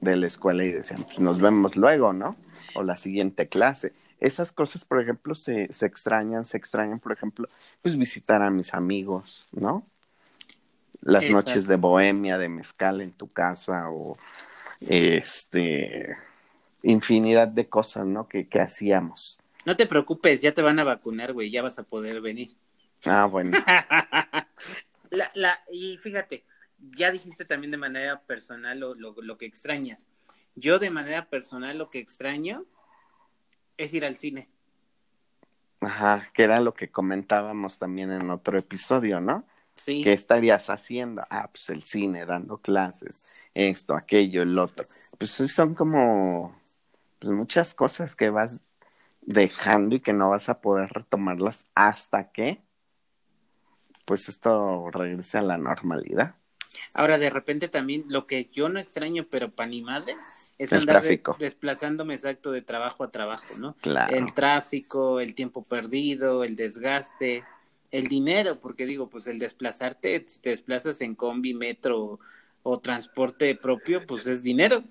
de 0.01 0.15
la 0.15 0.27
escuela 0.27 0.63
y 0.63 0.71
decían, 0.71 1.03
pues 1.03 1.19
nos 1.19 1.41
vemos 1.41 1.75
luego, 1.75 2.13
¿no? 2.13 2.35
O 2.75 2.83
la 2.83 2.97
siguiente 2.97 3.47
clase. 3.47 3.93
Esas 4.19 4.51
cosas, 4.51 4.85
por 4.85 5.01
ejemplo, 5.01 5.35
se, 5.35 5.71
se 5.71 5.85
extrañan, 5.85 6.45
se 6.45 6.57
extrañan, 6.57 6.99
por 6.99 7.11
ejemplo, 7.11 7.47
pues 7.81 7.97
visitar 7.97 8.41
a 8.41 8.49
mis 8.49 8.73
amigos, 8.73 9.47
¿no? 9.51 9.85
Las 11.01 11.29
noches 11.29 11.65
de 11.67 11.77
bohemia, 11.77 12.37
de 12.37 12.49
mezcal 12.49 13.01
en 13.01 13.11
tu 13.13 13.27
casa 13.27 13.89
o 13.89 14.17
este 14.81 16.17
infinidad 16.83 17.47
de 17.47 17.67
cosas, 17.67 18.05
¿no? 18.05 18.27
Que, 18.27 18.47
que 18.47 18.59
hacíamos. 18.59 19.37
No 19.65 19.75
te 19.75 19.85
preocupes, 19.85 20.41
ya 20.41 20.53
te 20.53 20.61
van 20.61 20.79
a 20.79 20.83
vacunar, 20.83 21.33
güey, 21.33 21.51
ya 21.51 21.61
vas 21.61 21.79
a 21.79 21.83
poder 21.83 22.21
venir. 22.21 22.49
Ah, 23.05 23.27
bueno. 23.29 23.57
la, 25.11 25.59
y 25.71 25.97
fíjate, 25.97 26.43
ya 26.97 27.11
dijiste 27.11 27.45
también 27.45 27.71
de 27.71 27.77
manera 27.77 28.21
personal 28.21 28.79
lo, 28.79 28.95
lo, 28.95 29.37
que 29.37 29.45
extrañas. 29.45 30.07
Yo 30.55 30.79
de 30.79 30.89
manera 30.89 31.29
personal 31.29 31.77
lo 31.77 31.89
que 31.89 31.99
extraño 31.99 32.65
es 33.77 33.93
ir 33.93 34.05
al 34.05 34.15
cine. 34.15 34.49
Ajá, 35.81 36.29
que 36.33 36.43
era 36.43 36.59
lo 36.59 36.73
que 36.73 36.89
comentábamos 36.89 37.79
también 37.79 38.11
en 38.11 38.29
otro 38.29 38.57
episodio, 38.57 39.21
¿no? 39.21 39.45
Sí. 39.75 40.01
¿Qué 40.03 40.11
estarías 40.11 40.69
haciendo? 40.69 41.23
Ah, 41.29 41.49
pues 41.51 41.69
el 41.69 41.83
cine, 41.83 42.25
dando 42.25 42.57
clases, 42.57 43.25
esto, 43.53 43.95
aquello, 43.95 44.41
el 44.41 44.59
otro. 44.59 44.85
Pues 45.17 45.31
son 45.31 45.73
como 45.73 46.53
pues, 47.19 47.31
muchas 47.31 47.73
cosas 47.73 48.15
que 48.15 48.29
vas 48.29 48.59
dejando 49.21 49.95
y 49.95 50.01
que 50.01 50.11
no 50.11 50.31
vas 50.31 50.49
a 50.49 50.59
poder 50.59 50.89
retomarlas 50.89 51.65
hasta 51.75 52.31
que 52.31 52.61
pues 54.05 54.27
esto 54.27 54.89
regrese 54.89 55.37
a 55.37 55.43
la 55.43 55.57
normalidad. 55.57 56.33
Ahora, 56.93 57.17
de 57.17 57.29
repente 57.29 57.67
también 57.67 58.05
lo 58.09 58.27
que 58.27 58.49
yo 58.51 58.69
no 58.69 58.79
extraño, 58.79 59.25
pero 59.29 59.51
para 59.51 59.69
ni 59.69 59.81
madre, 59.81 60.15
es 60.57 60.73
andar 60.73 61.03
desplazándome 61.39 62.13
exacto 62.15 62.51
de 62.51 62.61
trabajo 62.61 63.03
a 63.03 63.11
trabajo, 63.11 63.55
¿no? 63.57 63.75
Claro. 63.81 64.15
El 64.15 64.33
tráfico, 64.33 65.19
el 65.19 65.35
tiempo 65.35 65.63
perdido, 65.63 66.43
el 66.43 66.55
desgaste, 66.55 67.43
el 67.91 68.07
dinero, 68.07 68.59
porque 68.59 68.85
digo, 68.85 69.09
pues 69.09 69.27
el 69.27 69.39
desplazarte, 69.39 70.23
si 70.27 70.39
te 70.41 70.51
desplazas 70.51 71.01
en 71.01 71.15
combi, 71.15 71.53
metro 71.53 72.19
o 72.63 72.79
transporte 72.79 73.55
propio, 73.55 74.05
pues 74.05 74.27
es 74.27 74.43
dinero. 74.43 74.83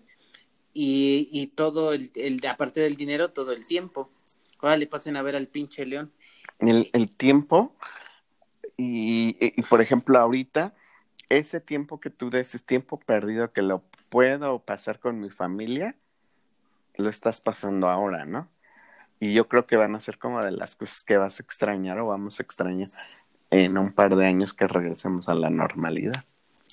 Y, 0.73 1.29
y 1.33 1.49
todo, 1.49 1.93
el, 1.93 2.11
el, 2.15 2.45
aparte 2.47 2.81
del 2.81 2.97
dinero, 2.97 3.31
todo 3.31 3.53
el 3.53 3.67
tiempo. 3.67 4.11
Ahora 4.61 4.77
le 4.77 4.87
pasen 4.87 5.17
a 5.17 5.23
ver 5.23 5.37
al 5.37 5.49
pinche 5.49 5.85
león. 5.87 6.13
El, 6.59 6.91
el 6.93 7.15
tiempo, 7.17 7.77
y, 8.77 9.37
y 9.41 9.63
por 9.63 9.81
ejemplo, 9.81 10.19
ahorita 10.19 10.75
ese 11.29 11.61
tiempo 11.61 12.01
que 12.01 12.11
tú 12.11 12.31
des, 12.31 12.65
tiempo 12.65 12.99
perdido 12.99 13.53
que 13.53 13.63
lo 13.63 13.83
puedo 14.09 14.61
pasar 14.61 14.99
con 14.99 15.21
mi 15.21 15.31
familia, 15.31 15.95
lo 16.97 17.09
estás 17.09 17.41
pasando 17.41 17.89
ahora, 17.89 18.25
¿no? 18.25 18.49
Y 19.21 19.33
yo 19.33 19.49
creo 19.49 19.67
que 19.67 19.77
van 19.77 19.95
a 19.95 20.01
ser 20.01 20.19
como 20.19 20.43
de 20.43 20.53
las 20.53 20.77
cosas 20.77 21.03
que 21.03 21.17
vas 21.17 21.41
a 21.41 21.43
extrañar 21.43 21.99
o 21.99 22.07
vamos 22.07 22.39
a 22.39 22.43
extrañar 22.43 22.89
en 23.51 23.79
un 23.79 23.93
par 23.93 24.15
de 24.17 24.27
años 24.27 24.55
que 24.55 24.67
regresemos 24.67 25.29
a 25.29 25.35
la 25.35 25.51
normalidad. 25.51 26.25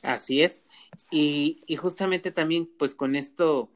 Así 0.03 0.43
es. 0.43 0.63
Y, 1.11 1.63
y 1.65 1.75
justamente 1.75 2.31
también, 2.31 2.69
pues 2.77 2.93
con 2.93 3.15
esto, 3.15 3.71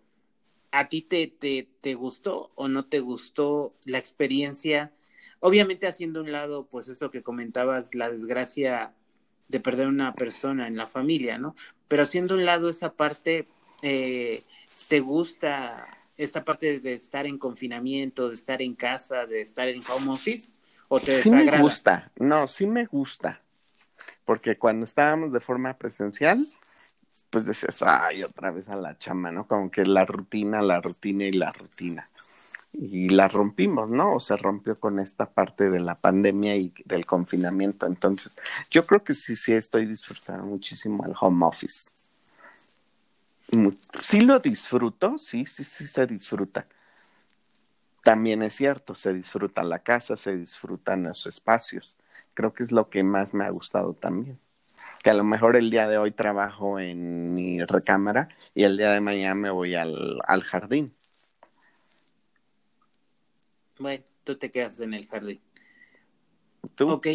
¿a 0.72 0.88
ti 0.88 1.02
te, 1.02 1.28
te, 1.28 1.70
te 1.82 1.96
gustó 1.96 2.52
o 2.56 2.68
no 2.68 2.86
te 2.86 3.00
gustó 3.00 3.74
la 3.86 3.98
experiencia? 3.98 4.94
Obviamente 5.40 5.88
haciendo 5.88 6.22
un 6.22 6.32
lado, 6.32 6.68
pues 6.70 6.88
eso 6.88 7.10
que 7.10 7.24
comentabas, 7.24 7.96
la 7.96 8.12
desgracia 8.12 8.94
de 9.50 9.60
perder 9.60 9.88
una 9.88 10.14
persona 10.14 10.68
en 10.68 10.78
la 10.78 10.88
familia, 10.88 11.38
¿no? 11.38 11.56
Pero 11.88 12.04
haciendo 12.04 12.36
un 12.36 12.46
lado 12.46 12.70
esa 12.70 12.94
parte, 12.94 13.48
eh, 13.82 14.44
¿te 14.88 15.00
gusta 15.02 15.88
esta 16.16 16.46
parte 16.46 16.80
de 16.80 16.94
estar 16.94 17.26
en 17.26 17.38
confinamiento, 17.38 18.30
de 18.30 18.36
estar 18.36 18.62
en 18.62 18.76
casa, 18.76 19.26
de 19.26 19.42
estar 19.42 19.68
en 19.68 19.82
home 19.90 20.12
office? 20.12 20.58
¿O 20.88 21.00
te 21.00 21.14
sí 21.14 21.30
me 21.30 21.60
gusta, 21.60 22.12
no, 22.18 22.48
sí 22.48 22.66
me 22.66 22.86
gusta. 22.86 23.42
Porque 24.24 24.58
cuando 24.58 24.86
estábamos 24.86 25.34
de 25.34 25.40
forma 25.40 25.78
presencial, 25.78 26.48
pues 27.30 27.46
decías, 27.46 27.82
ay, 27.82 28.24
otra 28.24 28.52
vez 28.52 28.70
a 28.70 28.76
la 28.76 28.98
chama, 28.98 29.32
¿no? 29.32 29.48
Como 29.48 29.70
que 29.72 29.86
la 29.86 30.06
rutina, 30.06 30.62
la 30.62 30.80
rutina 30.82 31.26
y 31.26 31.32
la 31.32 31.52
rutina 31.52 32.10
y 32.72 33.10
la 33.10 33.28
rompimos, 33.28 33.90
¿no? 33.90 34.16
O 34.16 34.20
se 34.20 34.38
rompió 34.38 34.80
con 34.80 35.00
esta 35.00 35.30
parte 35.30 35.70
de 35.70 35.80
la 35.80 35.96
pandemia 35.96 36.56
y 36.56 36.74
del 36.86 37.06
confinamiento. 37.06 37.88
Entonces, 37.88 38.38
yo 38.70 38.86
creo 38.86 39.04
que 39.04 39.14
sí, 39.14 39.36
sí 39.36 39.54
estoy 39.54 39.86
disfrutando 39.86 40.46
muchísimo 40.46 41.06
el 41.06 41.14
home 41.20 41.46
office. 41.46 41.90
Sí 44.02 44.22
lo 44.22 44.40
disfruto, 44.40 45.18
sí, 45.18 45.46
sí, 45.46 45.64
sí 45.64 45.88
se 45.88 46.06
disfruta. 46.06 46.68
También 48.04 48.44
es 48.44 48.54
cierto, 48.54 48.94
se 48.96 49.14
disfruta 49.14 49.64
la 49.64 49.80
casa, 49.80 50.16
se 50.16 50.38
disfrutan 50.38 51.04
los 51.04 51.26
espacios. 51.26 51.98
Creo 52.36 52.54
que 52.54 52.64
es 52.64 52.72
lo 52.72 52.90
que 52.90 53.04
más 53.04 53.34
me 53.34 53.46
ha 53.46 53.50
gustado 53.50 53.94
también. 53.94 54.40
Que 55.04 55.10
a 55.10 55.14
lo 55.14 55.24
mejor 55.24 55.58
el 55.58 55.72
día 55.72 55.88
de 55.88 55.98
hoy 55.98 56.12
trabajo 56.12 56.80
en 56.80 57.34
mi 57.34 57.62
recámara 57.66 58.30
y 58.54 58.64
el 58.64 58.78
día 58.78 58.92
de 58.92 59.02
mañana 59.02 59.36
me 59.36 59.50
voy 59.50 59.76
al, 59.76 60.22
al 60.26 60.44
jardín 60.44 60.94
bueno, 63.80 64.04
tú 64.24 64.38
te 64.38 64.52
quedas 64.52 64.80
en 64.82 64.94
el 64.94 65.08
jardín. 65.08 65.42
¿Tú? 66.76 66.90
Ok. 66.90 67.08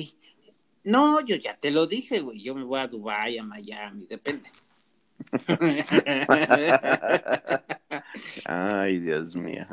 No, 0.82 1.20
yo 1.20 1.36
ya 1.36 1.56
te 1.56 1.70
lo 1.70 1.86
dije, 1.86 2.20
güey. 2.20 2.42
Yo 2.42 2.54
me 2.54 2.64
voy 2.64 2.80
a 2.80 2.88
Dubái, 2.88 3.38
a 3.38 3.44
Miami, 3.44 4.06
depende. 4.06 4.50
Ay, 8.44 8.98
Dios 8.98 9.36
mío. 9.36 9.64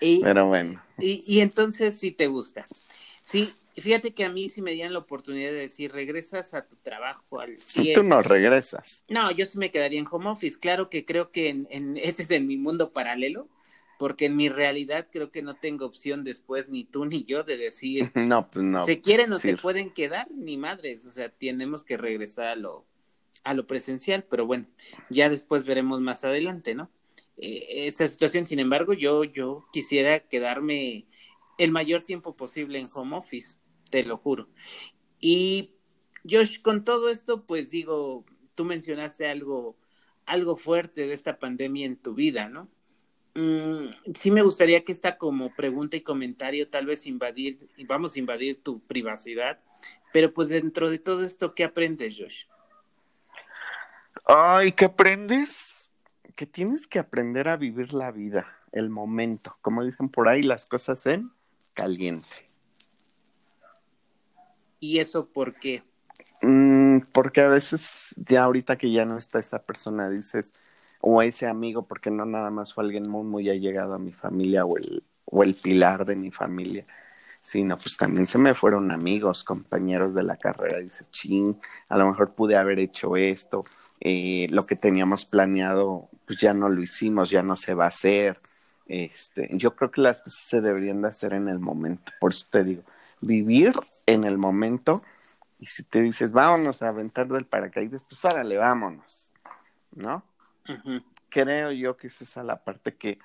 Pero 0.00 0.48
bueno. 0.48 0.82
Y, 0.98 1.22
y 1.26 1.40
entonces 1.40 1.98
sí 1.98 2.12
te 2.12 2.26
gusta. 2.26 2.64
Sí, 2.68 3.48
fíjate 3.76 4.14
que 4.14 4.24
a 4.24 4.28
mí 4.28 4.48
sí 4.48 4.62
me 4.62 4.72
dieran 4.72 4.92
la 4.92 5.00
oportunidad 5.00 5.50
de 5.50 5.58
decir, 5.58 5.92
regresas 5.92 6.54
a 6.54 6.66
tu 6.66 6.76
trabajo 6.76 7.40
al 7.40 7.58
cielo. 7.58 8.02
Tú 8.02 8.08
no 8.08 8.22
regresas. 8.22 9.04
No, 9.08 9.30
yo 9.30 9.46
sí 9.46 9.58
me 9.58 9.70
quedaría 9.70 10.00
en 10.00 10.06
home 10.10 10.30
office. 10.30 10.58
Claro 10.58 10.90
que 10.90 11.04
creo 11.04 11.30
que 11.30 11.48
en, 11.48 11.66
en 11.70 11.96
ese 12.02 12.22
es 12.22 12.30
en 12.30 12.46
mi 12.46 12.56
mundo 12.56 12.92
paralelo 12.92 13.48
porque 13.98 14.26
en 14.26 14.36
mi 14.36 14.48
realidad 14.48 15.08
creo 15.10 15.30
que 15.30 15.42
no 15.42 15.54
tengo 15.54 15.86
opción 15.86 16.24
después 16.24 16.68
ni 16.68 16.84
tú 16.84 17.04
ni 17.04 17.24
yo 17.24 17.44
de 17.44 17.56
decir 17.56 18.10
no 18.14 18.50
pues 18.50 18.64
no. 18.64 18.84
se 18.84 19.00
quieren 19.00 19.32
o 19.32 19.38
se 19.38 19.56
pueden 19.56 19.90
quedar 19.90 20.30
ni 20.30 20.56
madres 20.56 21.06
o 21.06 21.10
sea 21.10 21.28
tenemos 21.30 21.84
que 21.84 21.96
regresar 21.96 22.46
a 22.46 22.56
lo 22.56 22.86
a 23.44 23.54
lo 23.54 23.66
presencial 23.66 24.24
pero 24.24 24.46
bueno 24.46 24.66
ya 25.10 25.28
después 25.28 25.64
veremos 25.64 26.00
más 26.00 26.24
adelante 26.24 26.74
no 26.74 26.90
eh, 27.38 27.86
esa 27.86 28.08
situación 28.08 28.46
sin 28.46 28.58
embargo 28.58 28.92
yo 28.92 29.24
yo 29.24 29.66
quisiera 29.72 30.20
quedarme 30.20 31.06
el 31.58 31.70
mayor 31.70 32.02
tiempo 32.02 32.36
posible 32.36 32.78
en 32.78 32.88
home 32.92 33.16
office 33.16 33.58
te 33.90 34.04
lo 34.04 34.16
juro. 34.16 34.48
Y 35.20 35.74
Josh 36.28 36.60
con 36.60 36.84
todo 36.84 37.08
esto 37.08 37.46
pues 37.46 37.70
digo 37.70 38.24
tú 38.54 38.64
mencionaste 38.64 39.28
algo 39.28 39.76
algo 40.24 40.56
fuerte 40.56 41.06
de 41.06 41.14
esta 41.14 41.38
pandemia 41.38 41.86
en 41.86 41.96
tu 41.96 42.14
vida 42.14 42.48
no 42.48 42.68
Mm, 43.36 43.88
sí 44.14 44.30
me 44.30 44.40
gustaría 44.40 44.82
que 44.82 44.92
esta 44.92 45.18
como 45.18 45.54
pregunta 45.54 45.94
y 45.94 46.00
comentario 46.00 46.70
tal 46.70 46.86
vez 46.86 47.06
invadir, 47.06 47.68
vamos 47.86 48.16
a 48.16 48.18
invadir 48.18 48.62
tu 48.62 48.80
privacidad, 48.80 49.60
pero 50.10 50.32
pues 50.32 50.48
dentro 50.48 50.88
de 50.88 50.98
todo 50.98 51.22
esto, 51.22 51.54
¿qué 51.54 51.64
aprendes, 51.64 52.16
Josh? 52.18 52.44
Ay, 54.24 54.72
¿qué 54.72 54.86
aprendes? 54.86 55.92
Que 56.34 56.46
tienes 56.46 56.86
que 56.86 56.98
aprender 56.98 57.48
a 57.48 57.58
vivir 57.58 57.92
la 57.92 58.10
vida, 58.10 58.46
el 58.72 58.88
momento, 58.88 59.54
como 59.60 59.84
dicen 59.84 60.08
por 60.08 60.30
ahí, 60.30 60.42
las 60.42 60.64
cosas 60.64 61.04
en 61.04 61.30
caliente. 61.74 62.48
¿Y 64.80 64.98
eso 64.98 65.26
por 65.26 65.56
qué? 65.56 65.82
Mm, 66.40 67.00
porque 67.12 67.42
a 67.42 67.48
veces 67.48 68.14
ya 68.16 68.44
ahorita 68.44 68.78
que 68.78 68.90
ya 68.90 69.04
no 69.04 69.18
está 69.18 69.38
esa 69.38 69.62
persona, 69.62 70.08
dices, 70.08 70.54
o 71.00 71.22
ese 71.22 71.46
amigo, 71.46 71.82
porque 71.82 72.10
no 72.10 72.24
nada 72.26 72.50
más 72.50 72.74
fue 72.74 72.84
alguien 72.84 73.08
muy, 73.08 73.24
muy 73.24 73.50
allegado 73.50 73.94
a 73.94 73.98
mi 73.98 74.12
familia 74.12 74.64
o 74.64 74.76
el, 74.76 75.04
o 75.24 75.42
el 75.42 75.54
pilar 75.54 76.04
de 76.04 76.16
mi 76.16 76.30
familia, 76.30 76.84
sino 77.40 77.76
pues 77.76 77.96
también 77.96 78.26
se 78.26 78.38
me 78.38 78.54
fueron 78.54 78.90
amigos, 78.90 79.44
compañeros 79.44 80.14
de 80.14 80.22
la 80.22 80.36
carrera. 80.36 80.78
Dices, 80.78 81.10
ching, 81.10 81.56
a 81.88 81.96
lo 81.96 82.08
mejor 82.08 82.32
pude 82.32 82.56
haber 82.56 82.78
hecho 82.78 83.16
esto, 83.16 83.64
eh, 84.00 84.46
lo 84.50 84.66
que 84.66 84.76
teníamos 84.76 85.24
planeado, 85.24 86.08
pues 86.26 86.40
ya 86.40 86.54
no 86.54 86.68
lo 86.68 86.82
hicimos, 86.82 87.30
ya 87.30 87.42
no 87.42 87.56
se 87.56 87.74
va 87.74 87.84
a 87.84 87.88
hacer. 87.88 88.40
Este, 88.88 89.48
yo 89.52 89.74
creo 89.74 89.90
que 89.90 90.00
las 90.00 90.22
cosas 90.22 90.40
se 90.40 90.60
deberían 90.60 91.02
de 91.02 91.08
hacer 91.08 91.32
en 91.32 91.48
el 91.48 91.58
momento, 91.58 92.12
por 92.20 92.32
eso 92.32 92.46
te 92.50 92.62
digo, 92.62 92.82
vivir 93.20 93.72
en 94.06 94.22
el 94.22 94.38
momento 94.38 95.02
y 95.58 95.66
si 95.66 95.82
te 95.84 96.02
dices, 96.02 96.32
vámonos 96.32 96.82
a 96.82 96.88
aventar 96.88 97.28
del 97.28 97.46
paracaídas, 97.46 98.04
pues 98.04 98.24
árale, 98.24 98.56
vámonos, 98.56 99.30
¿no? 99.92 100.22
Creo 101.28 101.72
yo 101.72 101.96
que 101.96 102.06
esa 102.06 102.24
es 102.24 102.46
la 102.46 102.62
parte 102.62 102.94
que, 102.96 103.18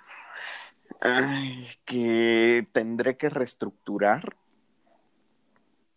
que 1.85 2.67
tendré 2.71 3.17
que 3.17 3.29
reestructurar 3.29 4.35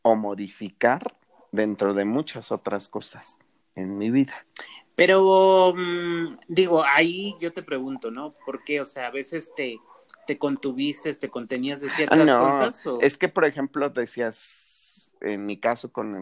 o 0.03 0.15
modificar 0.15 1.17
dentro 1.51 1.95
de 1.95 2.05
muchas 2.05 2.53
otras 2.53 2.89
cosas 2.89 3.41
en 3.75 3.97
mi 3.97 4.11
vida. 4.11 4.47
Pero 4.95 5.75
mm, 5.77 6.39
digo, 6.49 6.85
ahí 6.85 7.35
yo 7.41 7.53
te 7.53 7.63
pregunto, 7.63 8.11
¿no? 8.11 8.35
¿Por 8.45 8.63
qué? 8.65 8.81
O 8.81 8.85
sea, 8.85 9.09
a 9.09 9.11
veces 9.11 9.53
te, 9.57 9.79
te 10.27 10.39
contuviste, 10.39 11.13
te 11.15 11.29
contenías 11.29 11.81
de 11.81 11.89
ciertas 11.89 12.31
cosas. 12.31 12.85
Es 13.01 13.19
que, 13.19 13.29
por 13.29 13.45
ejemplo, 13.45 13.91
decías, 13.91 15.17
en 15.21 15.47
mi 15.47 15.59
caso 15.59 15.93
con 15.93 16.15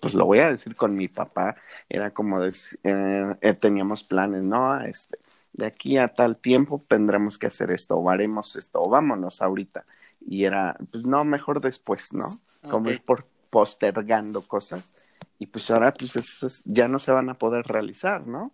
pues 0.00 0.14
lo 0.14 0.26
voy 0.26 0.38
a 0.38 0.50
decir 0.50 0.74
con 0.76 0.94
mi 0.94 1.08
papá, 1.08 1.56
era 1.88 2.12
como 2.12 2.44
eh, 2.44 2.52
eh, 2.82 3.54
teníamos 3.54 4.04
planes, 4.04 4.42
¿no? 4.42 4.80
Este, 4.80 5.18
de 5.52 5.66
aquí 5.66 5.96
a 5.96 6.08
tal 6.08 6.36
tiempo 6.36 6.84
tendremos 6.86 7.38
que 7.38 7.46
hacer 7.46 7.70
esto, 7.70 7.96
o 7.96 8.10
haremos 8.10 8.56
esto, 8.56 8.80
o 8.82 8.88
vámonos 8.88 9.42
ahorita. 9.42 9.84
y 10.20 10.44
era, 10.44 10.76
pues 10.90 11.04
no, 11.04 11.24
mejor 11.24 11.60
después, 11.60 12.12
¿no? 12.12 12.28
Como 12.70 12.90
ir 12.90 13.02
por, 13.02 13.24
postergando 13.50 14.42
cosas 14.42 15.14
y 15.38 15.46
pues 15.46 15.70
ahora 15.70 15.92
pues 15.94 16.62
ya 16.66 16.88
no 16.88 16.98
se 16.98 17.12
van 17.12 17.28
a 17.30 17.34
poder 17.34 17.66
realizar, 17.66 18.26
¿no? 18.26 18.52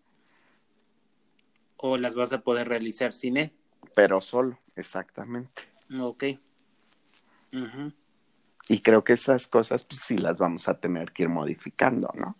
O 1.76 1.96
las 1.96 2.14
vas 2.14 2.32
a 2.32 2.42
poder 2.42 2.68
realizar 2.68 3.12
sin 3.12 3.36
él. 3.36 3.52
Pero 3.94 4.20
solo, 4.20 4.58
exactamente. 4.76 5.62
Ok. 5.98 6.24
Y 8.68 8.80
creo 8.80 9.04
que 9.04 9.12
esas 9.12 9.46
cosas 9.46 9.84
pues 9.84 10.00
sí 10.00 10.16
las 10.18 10.38
vamos 10.38 10.68
a 10.68 10.78
tener 10.78 11.12
que 11.12 11.24
ir 11.24 11.28
modificando, 11.28 12.10
¿no? 12.14 12.36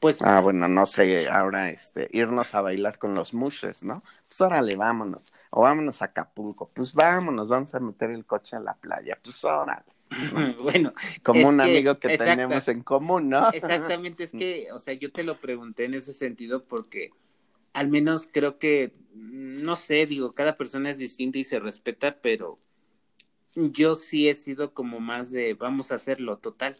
Pues, 0.00 0.22
ah, 0.22 0.40
bueno, 0.40 0.66
no 0.66 0.86
sé, 0.86 1.28
ahora 1.28 1.68
este, 1.68 2.08
irnos 2.12 2.54
a 2.54 2.62
bailar 2.62 2.98
con 2.98 3.14
los 3.14 3.34
mushes, 3.34 3.82
¿no? 3.82 4.00
Pues 4.26 4.40
órale, 4.40 4.74
vámonos. 4.74 5.34
O 5.50 5.60
vámonos 5.60 6.00
a 6.00 6.06
Acapulco. 6.06 6.68
Pues 6.74 6.94
vámonos, 6.94 7.48
vamos 7.48 7.74
a 7.74 7.80
meter 7.80 8.10
el 8.10 8.24
coche 8.24 8.56
a 8.56 8.60
la 8.60 8.74
playa. 8.74 9.18
Pues 9.22 9.44
órale. 9.44 9.84
bueno, 10.62 10.94
como 11.22 11.48
un 11.48 11.60
amigo 11.60 11.98
que 11.98 12.16
tenemos 12.16 12.66
en 12.68 12.82
común, 12.82 13.28
¿no? 13.28 13.50
Exactamente, 13.52 14.24
es 14.24 14.32
que, 14.38 14.68
o 14.72 14.78
sea, 14.78 14.94
yo 14.94 15.12
te 15.12 15.22
lo 15.22 15.36
pregunté 15.36 15.84
en 15.84 15.94
ese 15.94 16.14
sentido 16.14 16.64
porque 16.64 17.10
al 17.74 17.88
menos 17.88 18.26
creo 18.30 18.58
que, 18.58 18.94
no 19.14 19.76
sé, 19.76 20.06
digo, 20.06 20.32
cada 20.32 20.56
persona 20.56 20.90
es 20.90 20.98
distinta 20.98 21.38
y 21.38 21.44
se 21.44 21.60
respeta, 21.60 22.16
pero 22.22 22.58
yo 23.54 23.94
sí 23.94 24.28
he 24.28 24.34
sido 24.34 24.74
como 24.74 25.00
más 25.00 25.30
de 25.30 25.54
vamos 25.54 25.92
a 25.92 25.96
hacerlo 25.96 26.38
total 26.38 26.76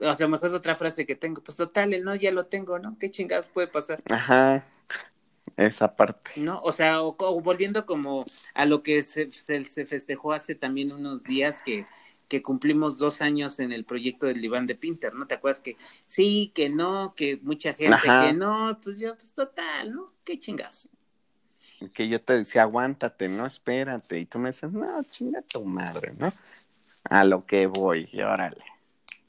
o 0.00 0.14
sea, 0.14 0.28
mejor 0.28 0.48
es 0.48 0.54
otra 0.54 0.76
frase 0.76 1.06
que 1.06 1.14
tengo, 1.14 1.42
pues 1.42 1.56
total, 1.56 1.94
el 1.94 2.04
no 2.04 2.14
ya 2.14 2.32
lo 2.32 2.46
tengo, 2.46 2.78
¿no? 2.78 2.96
¿Qué 2.98 3.10
chingados 3.10 3.46
puede 3.46 3.68
pasar? 3.68 4.02
Ajá, 4.10 4.66
esa 5.56 5.94
parte. 5.94 6.32
No, 6.36 6.60
o 6.62 6.72
sea, 6.72 7.02
o, 7.02 7.14
volviendo 7.40 7.86
como 7.86 8.24
a 8.54 8.66
lo 8.66 8.82
que 8.82 9.02
se, 9.02 9.30
se, 9.30 9.86
festejó 9.86 10.32
hace 10.32 10.54
también 10.54 10.92
unos 10.92 11.24
días 11.24 11.60
que, 11.64 11.86
que 12.28 12.42
cumplimos 12.42 12.98
dos 12.98 13.22
años 13.22 13.60
en 13.60 13.72
el 13.72 13.84
proyecto 13.84 14.26
del 14.26 14.40
diván 14.40 14.66
de 14.66 14.74
Pinter, 14.74 15.14
¿no? 15.14 15.26
¿Te 15.26 15.34
acuerdas 15.34 15.60
que 15.60 15.76
sí, 16.06 16.50
que 16.54 16.68
no, 16.70 17.14
que 17.14 17.38
mucha 17.42 17.74
gente 17.74 17.98
que 18.02 18.32
no, 18.32 18.78
pues 18.82 18.98
yo, 18.98 19.14
pues 19.14 19.32
total, 19.32 19.92
¿no? 19.92 20.12
¿Qué 20.24 20.38
chingados? 20.38 20.90
Que 21.92 22.08
yo 22.08 22.20
te 22.20 22.34
decía, 22.34 22.62
aguántate, 22.62 23.28
no, 23.28 23.46
espérate, 23.46 24.18
y 24.18 24.26
tú 24.26 24.38
me 24.38 24.50
dices, 24.50 24.72
no, 24.72 25.02
chinga 25.04 25.42
tu 25.42 25.64
madre, 25.64 26.12
¿no? 26.18 26.32
A 27.04 27.24
lo 27.24 27.46
que 27.46 27.66
voy, 27.66 28.08
y 28.12 28.20
órale. 28.22 28.62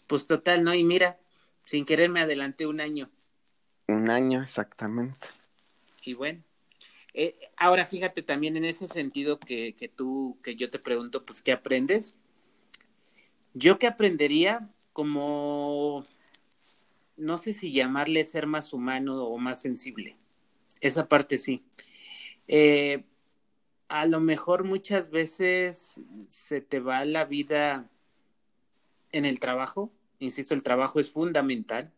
Pues 0.07 0.27
total, 0.27 0.63
¿no? 0.63 0.73
Y 0.73 0.83
mira, 0.83 1.17
sin 1.65 1.85
querer 1.85 2.09
me 2.09 2.21
adelanté 2.21 2.67
un 2.67 2.79
año. 2.79 3.09
Un 3.87 4.09
año, 4.09 4.41
exactamente. 4.41 5.27
Y 6.03 6.13
bueno, 6.13 6.43
eh, 7.13 7.33
ahora 7.57 7.85
fíjate 7.85 8.21
también 8.21 8.57
en 8.57 8.65
ese 8.65 8.87
sentido 8.87 9.39
que, 9.39 9.73
que 9.73 9.87
tú, 9.87 10.37
que 10.43 10.55
yo 10.55 10.69
te 10.69 10.79
pregunto, 10.79 11.25
pues, 11.25 11.41
¿qué 11.41 11.51
aprendes? 11.51 12.15
Yo 13.53 13.79
que 13.79 13.87
aprendería 13.87 14.69
como, 14.93 16.05
no 17.17 17.37
sé 17.37 17.53
si 17.53 17.71
llamarle 17.71 18.23
ser 18.23 18.47
más 18.47 18.73
humano 18.73 19.23
o 19.25 19.37
más 19.37 19.61
sensible. 19.61 20.17
Esa 20.81 21.07
parte 21.07 21.37
sí. 21.37 21.63
Eh, 22.47 23.05
a 23.87 24.05
lo 24.05 24.19
mejor 24.19 24.63
muchas 24.63 25.09
veces 25.09 25.99
se 26.27 26.61
te 26.61 26.79
va 26.79 27.05
la 27.05 27.25
vida 27.25 27.89
en 29.11 29.25
el 29.25 29.39
trabajo, 29.39 29.91
insisto, 30.19 30.53
el 30.53 30.63
trabajo 30.63 30.99
es 30.99 31.11
fundamental, 31.11 31.91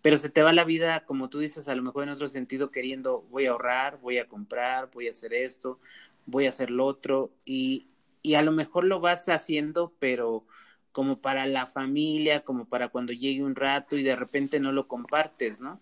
pero 0.00 0.16
se 0.16 0.30
te 0.30 0.42
va 0.42 0.52
la 0.52 0.64
vida, 0.64 1.04
como 1.04 1.28
tú 1.28 1.38
dices, 1.38 1.68
a 1.68 1.74
lo 1.74 1.82
mejor 1.82 2.04
en 2.04 2.10
otro 2.10 2.28
sentido, 2.28 2.70
queriendo, 2.70 3.22
voy 3.30 3.46
a 3.46 3.50
ahorrar, 3.50 4.00
voy 4.00 4.18
a 4.18 4.26
comprar, 4.26 4.90
voy 4.92 5.08
a 5.08 5.10
hacer 5.10 5.32
esto, 5.34 5.78
voy 6.26 6.46
a 6.46 6.50
hacer 6.50 6.70
lo 6.70 6.86
otro, 6.86 7.30
y, 7.44 7.88
y 8.22 8.34
a 8.34 8.42
lo 8.42 8.52
mejor 8.52 8.84
lo 8.84 9.00
vas 9.00 9.28
haciendo, 9.28 9.92
pero 9.98 10.44
como 10.92 11.20
para 11.20 11.46
la 11.46 11.66
familia, 11.66 12.44
como 12.44 12.66
para 12.66 12.88
cuando 12.88 13.12
llegue 13.12 13.42
un 13.42 13.56
rato 13.56 13.96
y 13.96 14.02
de 14.02 14.16
repente 14.16 14.60
no 14.60 14.72
lo 14.72 14.88
compartes, 14.88 15.60
¿no? 15.60 15.80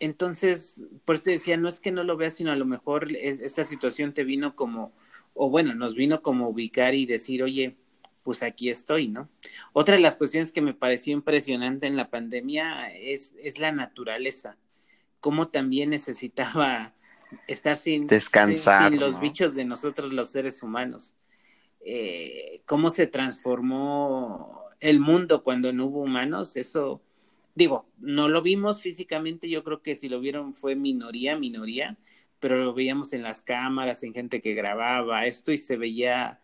Entonces, 0.00 0.86
por 1.04 1.16
eso 1.16 1.30
decía, 1.30 1.56
no 1.56 1.68
es 1.68 1.80
que 1.80 1.90
no 1.90 2.04
lo 2.04 2.16
veas, 2.16 2.34
sino 2.34 2.52
a 2.52 2.56
lo 2.56 2.64
mejor 2.64 3.10
esta 3.12 3.64
situación 3.64 4.14
te 4.14 4.24
vino 4.24 4.54
como, 4.54 4.92
o 5.34 5.50
bueno, 5.50 5.74
nos 5.74 5.94
vino 5.94 6.22
como 6.22 6.48
ubicar 6.48 6.94
y 6.94 7.04
decir, 7.04 7.42
oye, 7.42 7.76
pues 8.22 8.42
aquí 8.42 8.68
estoy, 8.68 9.08
¿no? 9.08 9.28
Otra 9.72 9.96
de 9.96 10.02
las 10.02 10.16
cuestiones 10.16 10.52
que 10.52 10.60
me 10.60 10.74
pareció 10.74 11.14
impresionante 11.14 11.86
en 11.86 11.96
la 11.96 12.10
pandemia 12.10 12.88
es, 12.94 13.34
es 13.42 13.58
la 13.58 13.72
naturaleza, 13.72 14.56
cómo 15.18 15.48
también 15.48 15.90
necesitaba 15.90 16.94
estar 17.48 17.76
sin, 17.76 18.06
Descansar, 18.06 18.92
sin, 18.92 19.00
los 19.00 19.18
bichos 19.18 19.54
de 19.54 19.64
nosotros 19.64 20.12
los 20.12 20.30
seres 20.30 20.62
humanos. 20.62 21.14
Eh, 21.80 22.60
cómo 22.66 22.90
se 22.90 23.06
transformó 23.06 24.64
el 24.78 25.00
mundo 25.00 25.42
cuando 25.42 25.72
no 25.72 25.86
hubo 25.86 26.02
humanos, 26.02 26.56
eso, 26.56 27.02
digo, 27.58 27.90
no 27.98 28.28
lo 28.28 28.40
vimos 28.40 28.80
físicamente, 28.80 29.48
yo 29.50 29.64
creo 29.64 29.82
que 29.82 29.96
si 29.96 30.08
lo 30.08 30.20
vieron 30.20 30.54
fue 30.54 30.76
minoría, 30.76 31.36
minoría, 31.36 31.98
pero 32.38 32.56
lo 32.56 32.72
veíamos 32.72 33.12
en 33.12 33.24
las 33.24 33.42
cámaras, 33.42 34.04
en 34.04 34.14
gente 34.14 34.40
que 34.40 34.54
grababa 34.54 35.26
esto 35.26 35.50
y 35.50 35.58
se 35.58 35.76
veía 35.76 36.40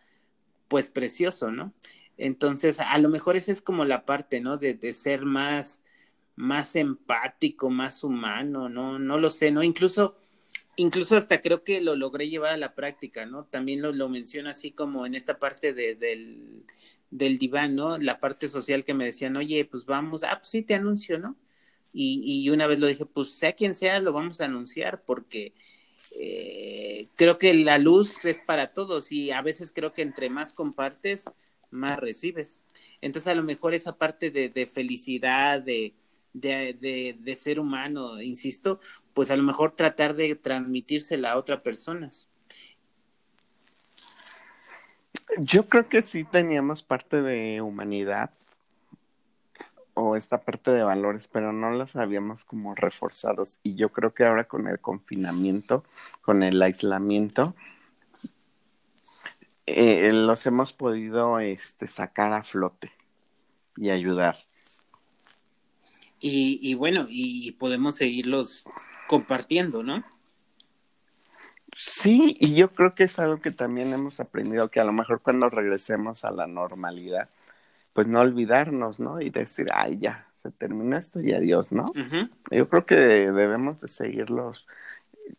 pues 0.67 0.89
precioso, 0.89 1.51
¿no? 1.51 1.73
Entonces, 2.17 2.81
a 2.81 2.97
lo 2.97 3.07
mejor 3.07 3.37
esa 3.37 3.53
es 3.53 3.61
como 3.61 3.85
la 3.85 4.05
parte, 4.05 4.41
¿no? 4.41 4.57
De, 4.57 4.73
de 4.73 4.91
ser 4.91 5.23
más, 5.23 5.81
más 6.35 6.75
empático, 6.75 7.69
más 7.69 8.03
humano, 8.03 8.67
¿no? 8.67 8.99
No 8.99 9.17
lo 9.17 9.29
sé, 9.29 9.51
¿no? 9.51 9.63
Incluso, 9.63 10.17
incluso 10.75 11.15
hasta 11.15 11.39
creo 11.39 11.63
que 11.63 11.79
lo 11.79 11.95
logré 11.95 12.27
llevar 12.27 12.51
a 12.51 12.57
la 12.57 12.75
práctica, 12.75 13.25
¿no? 13.25 13.45
También 13.45 13.81
lo, 13.81 13.93
lo 13.93 14.09
menciono 14.09 14.49
así 14.49 14.71
como 14.71 15.05
en 15.05 15.15
esta 15.15 15.39
parte 15.39 15.73
de, 15.73 15.95
del, 15.95 16.65
del 17.11 17.37
diván, 17.37 17.75
¿no? 17.75 17.97
La 17.97 18.19
parte 18.19 18.47
social 18.47 18.85
que 18.85 18.93
me 18.93 19.05
decían, 19.05 19.37
oye, 19.37 19.65
pues 19.65 19.85
vamos, 19.85 20.23
ah, 20.23 20.37
pues 20.39 20.49
sí, 20.49 20.61
te 20.63 20.75
anuncio, 20.75 21.19
¿no? 21.19 21.37
Y, 21.93 22.21
y 22.23 22.49
una 22.49 22.67
vez 22.67 22.79
lo 22.79 22.87
dije, 22.87 23.05
pues 23.05 23.31
sea 23.31 23.53
quien 23.53 23.75
sea, 23.75 23.99
lo 23.99 24.13
vamos 24.13 24.41
a 24.41 24.45
anunciar 24.45 25.03
porque 25.05 25.53
eh, 26.19 27.09
creo 27.15 27.37
que 27.37 27.53
la 27.53 27.77
luz 27.77 28.23
es 28.25 28.39
para 28.39 28.73
todos 28.73 29.11
y 29.11 29.31
a 29.31 29.41
veces 29.41 29.71
creo 29.71 29.93
que 29.93 30.01
entre 30.01 30.29
más 30.29 30.53
compartes, 30.53 31.25
más 31.71 31.99
recibes. 31.99 32.63
Entonces 33.01 33.31
a 33.31 33.35
lo 33.35 33.43
mejor 33.43 33.73
esa 33.73 33.97
parte 33.97 34.31
de, 34.31 34.65
felicidad, 34.65 35.61
de, 35.61 35.93
de, 36.33 37.35
ser 37.37 37.59
humano, 37.59 38.21
insisto, 38.21 38.79
pues 39.13 39.29
a 39.31 39.35
lo 39.35 39.43
mejor 39.43 39.75
tratar 39.75 40.15
de 40.15 40.35
transmitírsela 40.35 41.31
a 41.31 41.37
otras 41.37 41.61
personas. 41.61 42.29
Yo 45.39 45.67
creo 45.67 45.89
que 45.89 46.01
sí 46.01 46.23
teníamos 46.23 46.83
parte 46.83 47.21
de 47.21 47.61
humanidad 47.61 48.31
o 49.93 50.15
esta 50.15 50.41
parte 50.43 50.71
de 50.71 50.83
valores, 50.83 51.27
pero 51.27 51.51
no 51.53 51.71
los 51.71 51.95
habíamos 51.95 52.45
como 52.45 52.75
reforzados. 52.75 53.59
Y 53.63 53.75
yo 53.75 53.89
creo 53.89 54.13
que 54.13 54.25
ahora 54.25 54.45
con 54.45 54.67
el 54.67 54.79
confinamiento, 54.79 55.83
con 56.21 56.43
el 56.43 56.61
aislamiento, 56.61 57.55
eh, 59.65 60.11
los 60.13 60.45
hemos 60.45 60.73
podido 60.73 61.39
este, 61.39 61.87
sacar 61.87 62.33
a 62.33 62.43
flote 62.43 62.91
y 63.77 63.89
ayudar. 63.89 64.37
Y, 66.19 66.59
y 66.61 66.73
bueno, 66.75 67.07
y 67.09 67.51
podemos 67.53 67.95
seguirlos 67.95 68.65
compartiendo, 69.07 69.83
¿no? 69.83 70.03
Sí, 71.77 72.37
y 72.39 72.55
yo 72.55 72.71
creo 72.73 72.95
que 72.95 73.03
es 73.03 73.19
algo 73.19 73.41
que 73.41 73.51
también 73.51 73.93
hemos 73.93 74.19
aprendido, 74.19 74.69
que 74.69 74.79
a 74.79 74.85
lo 74.85 74.93
mejor 74.93 75.21
cuando 75.21 75.49
regresemos 75.49 76.23
a 76.23 76.31
la 76.31 76.47
normalidad, 76.47 77.29
pues 77.93 78.07
no 78.07 78.21
olvidarnos, 78.21 78.99
¿no? 78.99 79.19
Y 79.19 79.29
decir, 79.29 79.67
ay, 79.73 79.97
ya, 79.99 80.25
se 80.41 80.51
terminó 80.51 80.97
esto 80.97 81.19
y 81.19 81.33
adiós, 81.33 81.71
¿no? 81.71 81.85
Yo 82.49 82.69
creo 82.69 82.85
que 82.85 82.95
debemos 82.95 83.81
de 83.81 83.89
seguirlos 83.89 84.67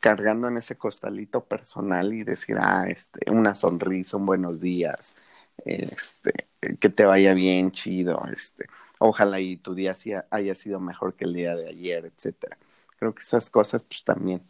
cargando 0.01 0.49
en 0.49 0.59
ese 0.59 0.77
costalito 0.77 1.45
personal 1.45 2.13
y 2.13 2.23
decir, 2.23 2.57
ah, 2.61 2.87
este, 2.89 3.31
una 3.31 3.55
sonrisa, 3.55 4.17
un 4.19 4.27
buenos 4.27 4.61
días, 4.61 5.17
este, 5.65 6.49
que 6.81 6.89
te 6.91 7.05
vaya 7.07 7.33
bien, 7.33 7.71
chido, 7.71 8.23
este, 8.33 8.67
ojalá 8.99 9.41
y 9.41 9.57
tu 9.57 9.75
día 9.75 9.95
haya 10.31 10.55
sido 10.55 10.81
mejor 10.81 11.15
que 11.15 11.25
el 11.25 11.35
día 11.35 11.55
de 11.55 11.69
ayer, 11.69 12.05
etcétera. 12.05 12.59
Creo 12.99 13.15
que 13.15 13.23
esas 13.23 13.49
cosas, 13.49 13.83
pues 13.85 14.05
también 14.05 14.43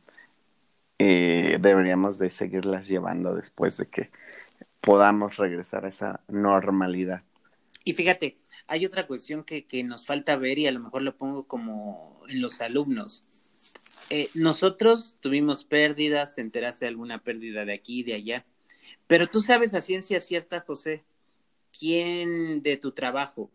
eh, 0.99 1.59
deberíamos 1.61 2.19
de 2.19 2.31
seguirlas 2.31 2.89
llevando 2.89 3.35
después 3.35 3.77
de 3.77 3.87
que 3.87 4.11
podamos 4.81 5.37
regresar 5.37 5.85
a 5.85 5.89
esa 5.89 6.21
normalidad. 6.29 7.23
Y 7.85 7.93
fíjate, 7.93 8.39
hay 8.67 8.87
otra 8.87 9.07
cuestión 9.07 9.45
que, 9.45 9.67
que 9.67 9.85
nos 9.85 10.07
falta 10.07 10.37
ver 10.37 10.59
y 10.59 10.67
a 10.67 10.73
lo 10.73 10.81
mejor 10.81 11.03
lo 11.03 11.17
pongo 11.17 11.47
como 11.47 12.23
en 12.29 12.41
los 12.41 12.61
alumnos. 12.61 13.47
Eh, 14.09 14.29
nosotros 14.35 15.17
tuvimos 15.21 15.65
pérdidas, 15.65 16.37
te 16.37 16.41
enteraste 16.41 16.85
de 16.85 16.91
alguna 16.91 17.23
pérdida 17.23 17.65
de 17.65 17.75
aquí, 17.75 18.03
de 18.03 18.15
allá, 18.15 18.47
pero 19.07 19.27
tú 19.27 19.41
sabes 19.41 19.75
a 19.75 19.81
ciencia 19.81 20.21
cierta, 20.21 20.65
José, 20.67 21.05
quién 21.77 22.63
de 22.63 22.77
tu 22.77 22.93
trabajo, 22.93 23.51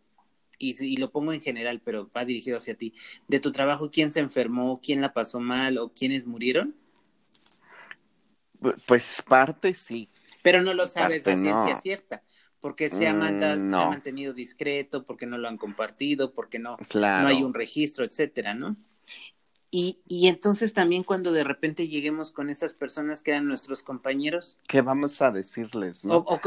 y, 0.58 0.76
y, 0.84 0.96
lo 0.98 1.10
pongo 1.10 1.32
en 1.32 1.40
general, 1.40 1.80
pero 1.82 2.10
va 2.14 2.24
dirigido 2.24 2.58
hacia 2.58 2.76
ti, 2.76 2.92
de 3.28 3.40
tu 3.40 3.50
trabajo, 3.50 3.90
quién 3.90 4.10
se 4.10 4.20
enfermó, 4.20 4.80
quién 4.82 5.00
la 5.00 5.12
pasó 5.12 5.40
mal 5.40 5.78
o 5.78 5.92
quiénes 5.92 6.26
murieron? 6.26 6.76
Pues 8.86 9.22
parte 9.26 9.74
sí. 9.74 10.08
Pero 10.42 10.62
no 10.62 10.74
lo 10.74 10.86
sabes 10.86 11.24
de 11.24 11.36
ciencia 11.36 11.76
cierta, 11.76 12.22
porque 12.60 12.90
se 12.90 13.06
ha, 13.06 13.14
mm, 13.14 13.38
se 13.38 13.76
ha, 13.76 13.88
mantenido 13.88 14.32
discreto, 14.32 15.04
porque 15.04 15.26
no 15.26 15.38
lo 15.38 15.48
han 15.48 15.56
compartido, 15.56 16.32
porque 16.34 16.58
no, 16.58 16.76
no 16.94 17.26
hay 17.26 17.42
un 17.42 17.54
registro, 17.54 18.04
etcétera, 18.04 18.54
¿no? 18.54 18.74
Y, 19.74 20.00
y 20.06 20.28
entonces 20.28 20.74
también 20.74 21.02
cuando 21.02 21.32
de 21.32 21.44
repente 21.44 21.88
lleguemos 21.88 22.30
con 22.30 22.50
esas 22.50 22.74
personas 22.74 23.22
que 23.22 23.30
eran 23.30 23.48
nuestros 23.48 23.82
compañeros. 23.82 24.58
¿Qué 24.68 24.82
vamos 24.82 25.22
a 25.22 25.30
decirles? 25.30 26.04
¿no? 26.04 26.18
O, 26.18 26.40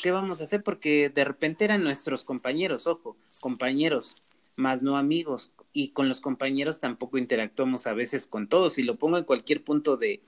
qué 0.00 0.12
vamos 0.12 0.40
a 0.40 0.44
hacer, 0.44 0.62
porque 0.62 1.10
de 1.10 1.24
repente 1.24 1.64
eran 1.64 1.82
nuestros 1.82 2.22
compañeros, 2.22 2.86
ojo, 2.86 3.16
compañeros, 3.40 4.28
más 4.54 4.80
no 4.80 4.96
amigos. 4.96 5.50
Y 5.72 5.88
con 5.88 6.08
los 6.08 6.20
compañeros 6.20 6.78
tampoco 6.78 7.18
interactuamos 7.18 7.88
a 7.88 7.94
veces 7.94 8.26
con 8.26 8.46
todos. 8.46 8.78
Y 8.78 8.84
lo 8.84 8.96
pongo 8.96 9.18
en 9.18 9.24
cualquier 9.24 9.64
punto 9.64 9.96
de, 9.96 10.22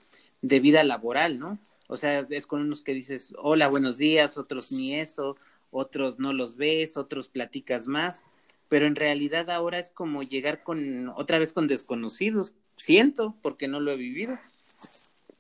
de 0.47 0.61
vida 0.61 0.85
laboral, 0.85 1.39
¿no? 1.39 1.59
O 1.89 1.97
sea, 1.97 2.21
es 2.21 2.47
con 2.47 2.61
unos 2.61 2.83
que 2.83 2.95
dices, 2.95 3.35
hola, 3.39 3.69
buenos 3.69 3.99
días, 3.99 4.39
otros 4.39 4.73
ni 4.73 4.95
eso, 4.95 5.37
otros 5.71 6.19
no 6.19 6.33
los 6.33 6.57
ves, 6.57 6.97
otros 6.97 7.29
platicas 7.29 7.87
más 7.87 8.25
pero 8.69 8.87
en 8.87 8.97
realidad 8.97 9.51
ahora 9.51 9.79
es 9.79 9.91
como 9.91 10.23
llegar 10.23 10.63
con 10.63 11.09
otra 11.11 11.39
vez 11.39 11.53
con 11.53 11.69
desconocidos, 11.69 12.55
siento, 12.77 13.37
porque 13.43 13.69
no 13.69 13.81
lo 13.81 13.93
he 13.93 13.97
vivido. 13.97 14.37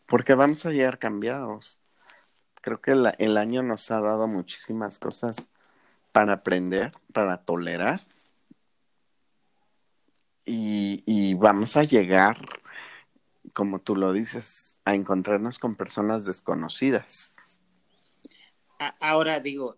Porque 0.06 0.34
vamos 0.34 0.64
a 0.66 0.70
llegar 0.70 1.00
cambiados. 1.00 1.80
Creo 2.60 2.80
que 2.80 2.92
el 2.92 3.36
año 3.36 3.62
nos 3.62 3.90
ha 3.90 4.00
dado 4.00 4.26
muchísimas 4.26 4.98
cosas 4.98 5.50
para 6.12 6.34
aprender, 6.34 6.92
para 7.12 7.38
tolerar. 7.38 8.02
Y, 10.46 11.02
y 11.06 11.34
vamos 11.34 11.76
a 11.76 11.82
llegar, 11.82 12.38
como 13.52 13.80
tú 13.80 13.96
lo 13.96 14.12
dices, 14.12 14.73
a 14.84 14.94
encontrarnos 14.94 15.58
con 15.58 15.76
personas 15.76 16.24
desconocidas. 16.24 17.36
Ahora 19.00 19.40
digo, 19.40 19.76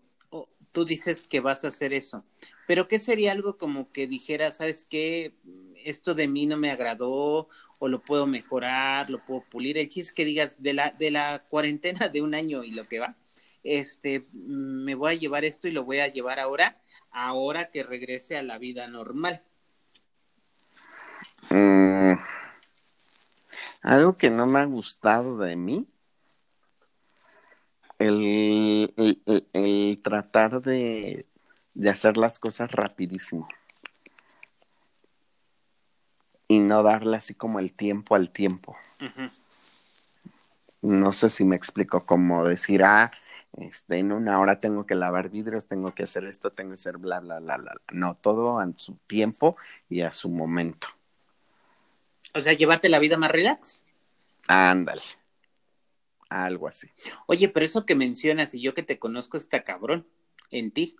tú 0.72 0.84
dices 0.84 1.26
que 1.28 1.40
vas 1.40 1.64
a 1.64 1.68
hacer 1.68 1.92
eso, 1.92 2.24
pero 2.66 2.88
¿qué 2.88 2.98
sería 2.98 3.32
algo 3.32 3.56
como 3.56 3.92
que 3.92 4.06
dijera, 4.06 4.50
sabes 4.50 4.86
qué, 4.88 5.34
esto 5.84 6.14
de 6.14 6.28
mí 6.28 6.46
no 6.46 6.56
me 6.56 6.70
agradó 6.70 7.48
o 7.78 7.88
lo 7.88 8.02
puedo 8.02 8.26
mejorar, 8.26 9.08
lo 9.08 9.18
puedo 9.18 9.42
pulir? 9.48 9.78
El 9.78 9.88
chiste 9.88 10.10
es 10.10 10.12
que 10.12 10.24
digas 10.24 10.56
de 10.58 10.74
la, 10.74 10.90
de 10.90 11.10
la 11.10 11.44
cuarentena 11.48 12.08
de 12.08 12.22
un 12.22 12.34
año 12.34 12.64
y 12.64 12.72
lo 12.72 12.84
que 12.88 12.98
va, 12.98 13.16
este, 13.62 14.22
me 14.34 14.94
voy 14.94 15.12
a 15.12 15.18
llevar 15.18 15.44
esto 15.44 15.68
y 15.68 15.72
lo 15.72 15.84
voy 15.84 16.00
a 16.00 16.08
llevar 16.08 16.40
ahora, 16.40 16.80
ahora 17.10 17.70
que 17.70 17.82
regrese 17.82 18.36
a 18.36 18.42
la 18.42 18.58
vida 18.58 18.86
normal. 18.88 19.42
Mm, 21.50 21.85
algo 23.86 24.16
que 24.16 24.30
no 24.30 24.46
me 24.46 24.58
ha 24.58 24.64
gustado 24.64 25.38
de 25.38 25.54
mí 25.54 25.86
el, 27.98 28.92
el, 29.52 30.02
tratar 30.02 30.60
de, 30.60 31.24
de, 31.72 31.88
hacer 31.88 32.16
las 32.16 32.38
cosas 32.40 32.70
rapidísimo 32.72 33.48
y 36.48 36.58
no 36.58 36.82
darle 36.82 37.16
así 37.16 37.34
como 37.34 37.60
el 37.60 37.72
tiempo 37.74 38.16
al 38.16 38.32
tiempo. 38.32 38.76
No 40.82 41.12
sé 41.12 41.30
si 41.30 41.44
me 41.44 41.56
explico, 41.56 42.04
como 42.04 42.44
decir, 42.44 42.82
ah, 42.82 43.10
este, 43.56 43.98
en 43.98 44.10
una 44.10 44.40
hora 44.40 44.58
tengo 44.58 44.84
que 44.84 44.96
lavar 44.96 45.30
vidrios, 45.30 45.68
tengo 45.68 45.94
que 45.94 46.02
hacer 46.02 46.24
esto, 46.24 46.50
tengo 46.50 46.70
que 46.70 46.74
hacer 46.74 46.98
bla, 46.98 47.20
bla, 47.20 47.38
bla, 47.38 47.56
bla. 47.56 47.76
No, 47.92 48.16
todo 48.16 48.58
a 48.58 48.68
su 48.76 48.96
tiempo 49.06 49.56
y 49.88 50.02
a 50.02 50.12
su 50.12 50.28
momento. 50.28 50.88
O 52.36 52.40
sea, 52.40 52.52
llevarte 52.52 52.88
la 52.88 52.98
vida 52.98 53.16
más 53.16 53.30
relax. 53.30 53.84
Ándale. 54.48 55.02
Algo 56.28 56.68
así. 56.68 56.88
Oye, 57.26 57.48
pero 57.48 57.64
eso 57.64 57.86
que 57.86 57.94
mencionas 57.94 58.54
y 58.54 58.60
yo 58.60 58.74
que 58.74 58.82
te 58.82 58.98
conozco 58.98 59.36
está 59.36 59.62
cabrón 59.62 60.06
en 60.50 60.70
ti. 60.70 60.96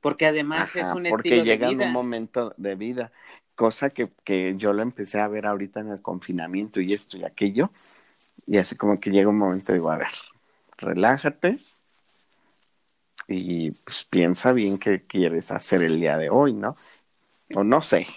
Porque 0.00 0.26
además 0.26 0.74
es 0.74 0.88
un 0.88 1.06
porque 1.08 1.28
estilo 1.28 1.44
llega 1.44 1.68
de 1.68 1.74
vida. 1.74 1.86
un 1.86 1.92
momento 1.92 2.54
de 2.56 2.74
vida, 2.74 3.12
cosa 3.54 3.90
que, 3.90 4.08
que 4.24 4.54
yo 4.56 4.72
lo 4.72 4.82
empecé 4.82 5.20
a 5.20 5.28
ver 5.28 5.46
ahorita 5.46 5.80
en 5.80 5.90
el 5.90 6.02
confinamiento 6.02 6.80
y 6.80 6.92
esto 6.92 7.16
y 7.16 7.24
aquello. 7.24 7.70
Y 8.46 8.58
así 8.58 8.76
como 8.76 8.98
que 8.98 9.10
llega 9.10 9.28
un 9.28 9.38
momento, 9.38 9.72
digo, 9.72 9.90
a 9.90 9.98
ver, 9.98 10.12
relájate 10.76 11.58
y 13.28 13.70
pues 13.70 14.04
piensa 14.04 14.52
bien 14.52 14.78
qué 14.78 15.02
quieres 15.06 15.52
hacer 15.52 15.82
el 15.82 16.00
día 16.00 16.18
de 16.18 16.30
hoy, 16.30 16.52
¿no? 16.52 16.74
O 17.54 17.62
no 17.62 17.82
sé, 17.82 18.08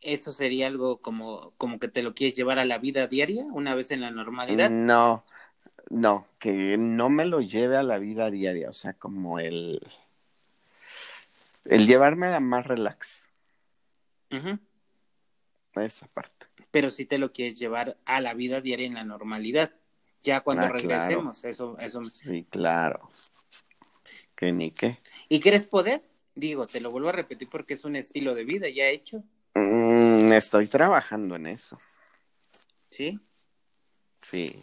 eso 0.00 0.32
sería 0.32 0.66
algo 0.66 0.98
como, 0.98 1.52
como 1.56 1.78
que 1.78 1.88
te 1.88 2.02
lo 2.02 2.14
quieres 2.14 2.36
llevar 2.36 2.58
a 2.58 2.64
la 2.64 2.78
vida 2.78 3.06
diaria 3.06 3.44
una 3.44 3.74
vez 3.74 3.90
en 3.90 4.00
la 4.00 4.10
normalidad. 4.10 4.70
No, 4.70 5.24
no, 5.90 6.26
que 6.38 6.76
no 6.78 7.10
me 7.10 7.24
lo 7.24 7.40
lleve 7.40 7.76
a 7.76 7.82
la 7.82 7.98
vida 7.98 8.30
diaria, 8.30 8.70
o 8.70 8.72
sea, 8.72 8.94
como 8.94 9.38
el, 9.38 9.80
el 11.64 11.86
llevarme 11.86 12.26
a 12.26 12.40
más 12.40 12.66
relax. 12.66 13.30
Esa 15.74 16.06
parte. 16.08 16.46
Pero 16.70 16.90
si 16.90 17.04
te 17.04 17.18
lo 17.18 17.32
quieres 17.32 17.58
llevar 17.58 17.96
a 18.04 18.20
la 18.20 18.34
vida 18.34 18.60
diaria 18.60 18.86
en 18.86 18.94
la 18.94 19.04
normalidad, 19.04 19.72
ya 20.20 20.40
cuando 20.40 20.64
ah, 20.64 20.70
regresemos, 20.70 21.44
eso, 21.44 21.76
eso. 21.78 22.04
Sí, 22.04 22.46
claro. 22.50 23.10
Que 24.34 24.52
ni 24.52 24.70
qué. 24.72 24.98
¿Y 25.28 25.40
quieres 25.40 25.64
poder? 25.66 26.02
Digo, 26.34 26.66
te 26.66 26.80
lo 26.80 26.90
vuelvo 26.90 27.10
a 27.10 27.12
repetir 27.12 27.48
porque 27.48 27.74
es 27.74 27.84
un 27.84 27.94
estilo 27.94 28.34
de 28.34 28.44
vida 28.44 28.68
ya 28.68 28.88
hecho. 28.88 29.22
Mm, 29.54 30.32
estoy 30.32 30.66
trabajando 30.66 31.36
en 31.36 31.46
eso. 31.46 31.78
¿Sí? 32.90 33.20
Sí. 34.20 34.60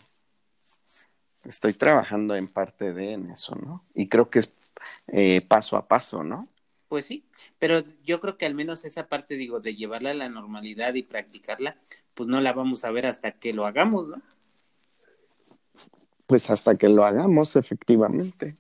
Estoy 1.44 1.74
trabajando 1.74 2.36
en 2.36 2.48
parte 2.48 2.94
de 2.94 3.14
en 3.14 3.32
eso, 3.32 3.56
¿no? 3.56 3.86
Y 3.96 4.08
creo 4.10 4.30
que 4.30 4.40
es 4.40 4.54
eh, 5.08 5.42
paso 5.42 5.78
a 5.78 5.88
paso, 5.88 6.24
¿no? 6.24 6.48
Pues 6.88 7.06
sí, 7.06 7.26
pero 7.58 7.82
yo 8.04 8.20
creo 8.20 8.38
que 8.38 8.46
al 8.46 8.54
menos 8.54 8.84
esa 8.84 9.08
parte, 9.08 9.36
digo, 9.36 9.62
de 9.62 9.76
llevarla 9.76 10.12
a 10.12 10.14
la 10.14 10.28
normalidad 10.28 10.94
y 10.94 11.04
practicarla, 11.04 11.78
pues 12.14 12.28
no 12.28 12.42
la 12.42 12.52
vamos 12.52 12.84
a 12.84 12.92
ver 12.92 13.06
hasta 13.06 13.32
que 13.32 13.54
lo 13.54 13.66
hagamos, 13.66 14.10
¿no? 14.10 14.22
Pues 16.28 16.50
hasta 16.50 16.76
que 16.76 16.90
lo 16.90 17.06
hagamos, 17.06 17.56
efectivamente. 17.56 18.58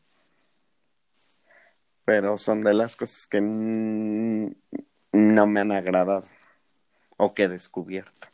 Pero 2.06 2.38
son 2.38 2.62
de 2.62 2.74
las 2.74 2.96
cosas 2.96 3.28
que 3.28 3.42
no 5.12 5.48
me 5.48 5.60
han 5.60 5.72
agradado 5.72 6.26
o 7.18 7.34
que 7.34 7.44
he 7.44 7.48
descubierto. 7.48 8.28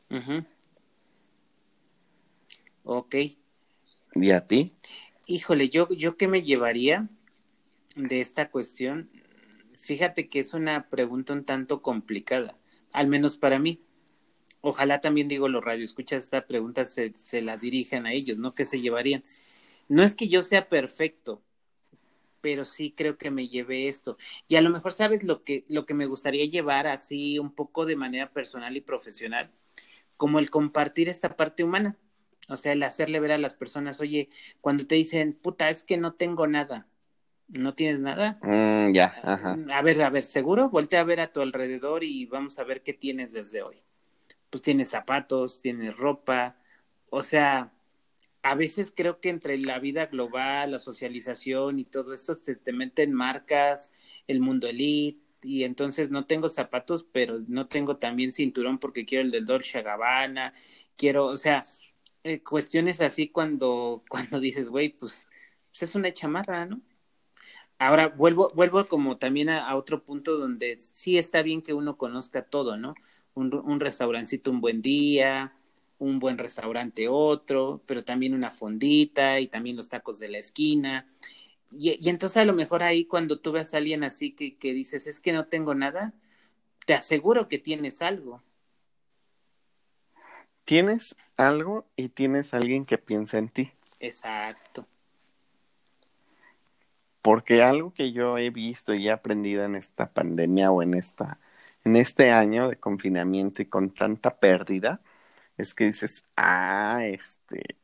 Ok. 2.83 3.15
¿Y 4.15 4.31
a 4.31 4.47
ti? 4.47 4.75
Híjole, 5.27 5.69
yo, 5.69 5.89
yo 5.89 6.15
qué 6.15 6.27
me 6.27 6.41
llevaría 6.41 7.09
de 7.95 8.21
esta 8.21 8.49
cuestión. 8.49 9.09
Fíjate 9.75 10.29
que 10.29 10.39
es 10.39 10.53
una 10.53 10.89
pregunta 10.89 11.33
un 11.33 11.43
tanto 11.43 11.81
complicada, 11.81 12.57
al 12.93 13.07
menos 13.07 13.37
para 13.37 13.59
mí. 13.59 13.83
Ojalá 14.61 15.01
también 15.01 15.27
digo 15.27 15.49
los 15.49 15.63
radioescuchas 15.63 16.23
esta 16.23 16.47
pregunta 16.47 16.85
se, 16.85 17.13
se 17.17 17.41
la 17.41 17.57
dirigen 17.57 18.05
a 18.05 18.13
ellos, 18.13 18.37
¿no? 18.37 18.51
¿Qué 18.51 18.65
se 18.65 18.81
llevarían? 18.81 19.23
No 19.87 20.03
es 20.03 20.15
que 20.15 20.27
yo 20.27 20.41
sea 20.41 20.67
perfecto, 20.69 21.41
pero 22.41 22.65
sí 22.65 22.93
creo 22.95 23.17
que 23.17 23.31
me 23.31 23.47
llevé 23.47 23.87
esto. 23.87 24.17
Y 24.47 24.55
a 24.55 24.61
lo 24.61 24.69
mejor 24.69 24.93
sabes 24.93 25.23
lo 25.23 25.43
que, 25.43 25.65
lo 25.67 25.85
que 25.85 25.93
me 25.93 26.05
gustaría 26.05 26.45
llevar 26.45 26.87
así 26.87 27.39
un 27.39 27.53
poco 27.53 27.85
de 27.85 27.95
manera 27.95 28.31
personal 28.31 28.75
y 28.77 28.81
profesional, 28.81 29.51
como 30.17 30.39
el 30.39 30.49
compartir 30.49 31.09
esta 31.09 31.35
parte 31.35 31.63
humana. 31.63 31.97
O 32.49 32.55
sea, 32.55 32.71
el 32.71 32.83
hacerle 32.83 33.19
ver 33.19 33.33
a 33.33 33.37
las 33.37 33.55
personas, 33.55 33.99
oye, 33.99 34.29
cuando 34.61 34.87
te 34.87 34.95
dicen, 34.95 35.33
puta, 35.33 35.69
es 35.69 35.83
que 35.83 35.97
no 35.97 36.13
tengo 36.13 36.47
nada, 36.47 36.87
¿no 37.49 37.73
tienes 37.73 37.99
nada? 37.99 38.39
Mm, 38.41 38.93
ya, 38.93 39.13
ajá. 39.23 39.57
A 39.73 39.81
ver, 39.81 40.01
a 40.01 40.09
ver, 40.09 40.23
seguro, 40.23 40.69
voltea 40.69 41.01
a 41.01 41.03
ver 41.03 41.19
a 41.19 41.33
tu 41.33 41.41
alrededor 41.41 42.03
y 42.03 42.25
vamos 42.25 42.57
a 42.59 42.63
ver 42.63 42.83
qué 42.83 42.93
tienes 42.93 43.33
desde 43.33 43.61
hoy. 43.61 43.83
Pues 44.49 44.63
tienes 44.63 44.89
zapatos, 44.89 45.61
tienes 45.61 45.97
ropa, 45.97 46.57
o 47.09 47.21
sea, 47.21 47.73
a 48.47 48.55
veces 48.55 48.93
creo 48.95 49.19
que 49.19 49.27
entre 49.29 49.57
la 49.57 49.79
vida 49.79 50.05
global, 50.05 50.71
la 50.71 50.79
socialización 50.79 51.79
y 51.79 51.85
todo 51.85 52.13
esto 52.13 52.33
te, 52.35 52.55
te 52.55 52.71
meten 52.71 53.13
marcas, 53.13 53.91
el 54.25 54.39
mundo 54.39 54.67
elite, 54.67 55.21
y 55.43 55.63
entonces 55.63 56.11
no 56.11 56.25
tengo 56.25 56.47
zapatos, 56.47 57.05
pero 57.11 57.39
no 57.47 57.67
tengo 57.67 57.97
también 57.97 58.31
cinturón 58.31 58.79
porque 58.79 59.05
quiero 59.05 59.25
el 59.25 59.31
del 59.31 59.45
Dolce 59.45 59.81
Gabbana, 59.81 60.53
quiero, 60.95 61.25
o 61.25 61.37
sea, 61.37 61.65
eh, 62.23 62.41
cuestiones 62.41 63.01
así 63.01 63.29
cuando, 63.29 64.03
cuando 64.09 64.39
dices, 64.39 64.69
güey, 64.69 64.89
pues, 64.89 65.27
pues, 65.71 65.83
es 65.83 65.95
una 65.95 66.13
chamarra, 66.13 66.65
¿no? 66.65 66.81
Ahora 67.79 68.07
vuelvo, 68.07 68.51
vuelvo 68.55 68.85
como 68.85 69.17
también 69.17 69.49
a, 69.49 69.75
otro 69.75 70.03
punto 70.05 70.37
donde 70.37 70.77
sí 70.77 71.17
está 71.17 71.41
bien 71.43 71.61
que 71.61 71.73
uno 71.73 71.97
conozca 71.97 72.43
todo, 72.43 72.77
¿no? 72.77 72.95
Un, 73.33 73.53
un 73.53 73.79
restaurancito 73.79 74.51
un 74.51 74.61
buen 74.61 74.81
día, 74.81 75.53
un 75.99 76.19
buen 76.19 76.37
restaurante 76.37 77.07
otro, 77.07 77.81
pero 77.85 78.03
también 78.03 78.33
una 78.33 78.51
fondita 78.51 79.39
y 79.39 79.47
también 79.47 79.75
los 79.75 79.89
tacos 79.89 80.19
de 80.19 80.29
la 80.29 80.37
esquina. 80.37 81.07
Y, 81.71 82.09
entonces 82.09 82.37
a 82.37 82.45
lo 82.45 82.53
mejor 82.53 82.83
ahí 82.83 83.05
cuando 83.05 83.39
tú 83.39 83.51
ves 83.51 83.73
a 83.73 83.77
alguien 83.77 84.03
así 84.03 84.31
que, 84.31 84.57
que 84.57 84.73
dices, 84.73 85.07
es 85.07 85.19
que 85.19 85.33
no 85.33 85.47
tengo 85.47 85.73
nada, 85.75 86.13
te 86.85 86.93
aseguro 86.93 87.47
que 87.47 87.57
tienes 87.57 88.01
algo. 88.01 88.41
Tienes 90.63 91.15
algo 91.37 91.85
y 91.95 92.09
tienes 92.09 92.53
alguien 92.53 92.85
que 92.85 92.97
piensa 92.97 93.37
en 93.37 93.49
ti. 93.49 93.71
Exacto. 93.99 94.85
Porque 97.21 97.63
algo 97.63 97.93
que 97.93 98.11
yo 98.11 98.37
he 98.37 98.49
visto 98.49 98.93
y 98.93 99.07
he 99.07 99.11
aprendido 99.11 99.63
en 99.65 99.75
esta 99.75 100.11
pandemia 100.11 100.71
o 100.71 100.81
en 100.81 100.93
esta 100.93 101.39
en 101.83 101.95
este 101.95 102.31
año 102.31 102.67
de 102.67 102.75
confinamiento 102.75 103.61
y 103.61 103.65
con 103.65 103.91
tanta 103.91 104.35
pérdida 104.39 104.99
es 105.57 105.73
que 105.73 105.85
dices, 105.85 106.23
ah, 106.35 107.01
este, 107.05 107.77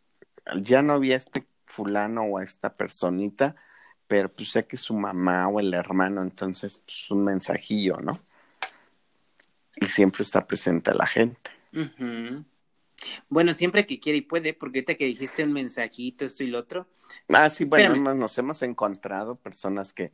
ya 0.62 0.82
no 0.82 1.00
vi 1.00 1.14
a 1.14 1.18
este 1.18 1.46
fulano 1.66 2.24
o 2.24 2.38
a 2.38 2.44
esta 2.44 2.74
personita, 2.74 3.56
pero 4.08 4.30
pues 4.30 4.52
sé 4.52 4.66
que 4.66 4.78
su 4.78 4.94
mamá 4.94 5.48
o 5.48 5.60
el 5.60 5.74
hermano, 5.74 6.22
entonces 6.22 6.78
pues 6.78 7.10
un 7.10 7.24
mensajillo, 7.24 7.98
¿no? 7.98 8.20
Y 9.76 9.88
siempre 9.88 10.22
está 10.22 10.46
presente 10.46 10.94
la 10.94 11.08
gente. 11.08 11.50
Bueno, 13.28 13.54
siempre 13.54 13.86
que 13.86 14.00
quiere 14.00 14.20
y 14.20 14.22
puede, 14.22 14.54
porque 14.54 14.80
ahorita 14.80 14.96
que 14.96 15.06
dijiste 15.06 15.44
un 15.44 15.54
mensajito, 15.54 16.26
esto 16.26 16.44
y 16.44 16.48
lo 16.48 16.60
otro. 16.60 16.88
Ah, 17.30 17.50
sí, 17.50 17.66
bueno, 17.66 18.14
nos 18.14 18.38
hemos 18.38 18.62
encontrado 18.62 19.36
personas 19.36 19.94
que 19.94 20.12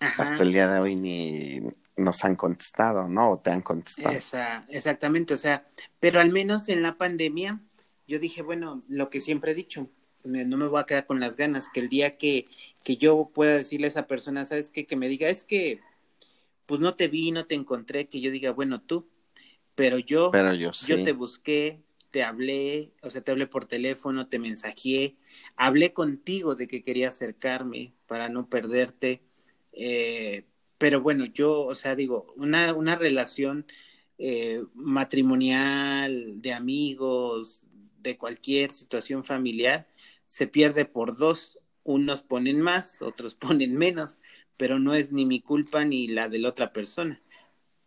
hasta 0.00 0.42
el 0.42 0.52
día 0.52 0.68
de 0.68 0.80
hoy 0.80 0.96
ni 0.96 1.60
nos 1.96 2.24
han 2.24 2.36
contestado, 2.36 3.08
¿no? 3.08 3.32
O 3.32 3.38
te 3.38 3.50
han 3.50 3.62
contestado. 3.62 4.14
exactamente, 4.68 5.34
o 5.34 5.36
sea, 5.36 5.64
pero 6.00 6.20
al 6.20 6.30
menos 6.30 6.68
en 6.68 6.82
la 6.82 6.96
pandemia, 6.96 7.60
yo 8.06 8.18
dije, 8.18 8.42
bueno, 8.42 8.80
lo 8.88 9.10
que 9.10 9.20
siempre 9.20 9.52
he 9.52 9.54
dicho, 9.54 9.88
no 10.24 10.56
me 10.56 10.66
voy 10.68 10.80
a 10.80 10.86
quedar 10.86 11.06
con 11.06 11.20
las 11.20 11.36
ganas, 11.36 11.68
que 11.68 11.80
el 11.80 11.88
día 11.88 12.16
que, 12.16 12.46
que 12.84 12.96
yo 12.96 13.30
pueda 13.34 13.56
decirle 13.56 13.86
a 13.86 13.88
esa 13.88 14.06
persona, 14.06 14.44
¿sabes 14.46 14.70
qué? 14.70 14.86
Que 14.86 14.96
me 14.96 15.08
diga, 15.08 15.28
es 15.28 15.44
que, 15.44 15.80
pues 16.66 16.80
no 16.80 16.94
te 16.94 17.08
vi, 17.08 17.32
no 17.32 17.46
te 17.46 17.54
encontré, 17.54 18.08
que 18.08 18.20
yo 18.20 18.30
diga, 18.30 18.52
bueno, 18.52 18.80
tú, 18.80 19.08
pero 19.74 19.98
yo, 19.98 20.30
pero 20.30 20.54
yo, 20.54 20.70
yo 20.86 21.02
te 21.02 21.12
busqué, 21.12 21.82
te 22.10 22.22
hablé, 22.22 22.92
o 23.02 23.10
sea, 23.10 23.22
te 23.22 23.30
hablé 23.30 23.46
por 23.46 23.64
teléfono, 23.64 24.28
te 24.28 24.38
mensajé, 24.38 25.16
hablé 25.56 25.92
contigo 25.92 26.54
de 26.54 26.66
que 26.66 26.82
quería 26.82 27.08
acercarme 27.08 27.94
para 28.06 28.28
no 28.28 28.48
perderte, 28.48 29.22
eh, 29.72 30.44
pero 30.82 31.00
bueno, 31.00 31.26
yo, 31.26 31.60
o 31.60 31.76
sea, 31.76 31.94
digo, 31.94 32.26
una, 32.36 32.74
una 32.74 32.96
relación 32.96 33.66
eh, 34.18 34.64
matrimonial, 34.74 36.42
de 36.42 36.52
amigos, 36.52 37.68
de 38.00 38.18
cualquier 38.18 38.72
situación 38.72 39.22
familiar, 39.22 39.86
se 40.26 40.48
pierde 40.48 40.84
por 40.84 41.16
dos. 41.16 41.60
Unos 41.84 42.22
ponen 42.22 42.60
más, 42.60 43.00
otros 43.00 43.34
ponen 43.36 43.76
menos, 43.76 44.18
pero 44.56 44.80
no 44.80 44.92
es 44.92 45.12
ni 45.12 45.24
mi 45.24 45.40
culpa 45.40 45.84
ni 45.84 46.08
la 46.08 46.28
de 46.28 46.40
la 46.40 46.48
otra 46.48 46.72
persona. 46.72 47.22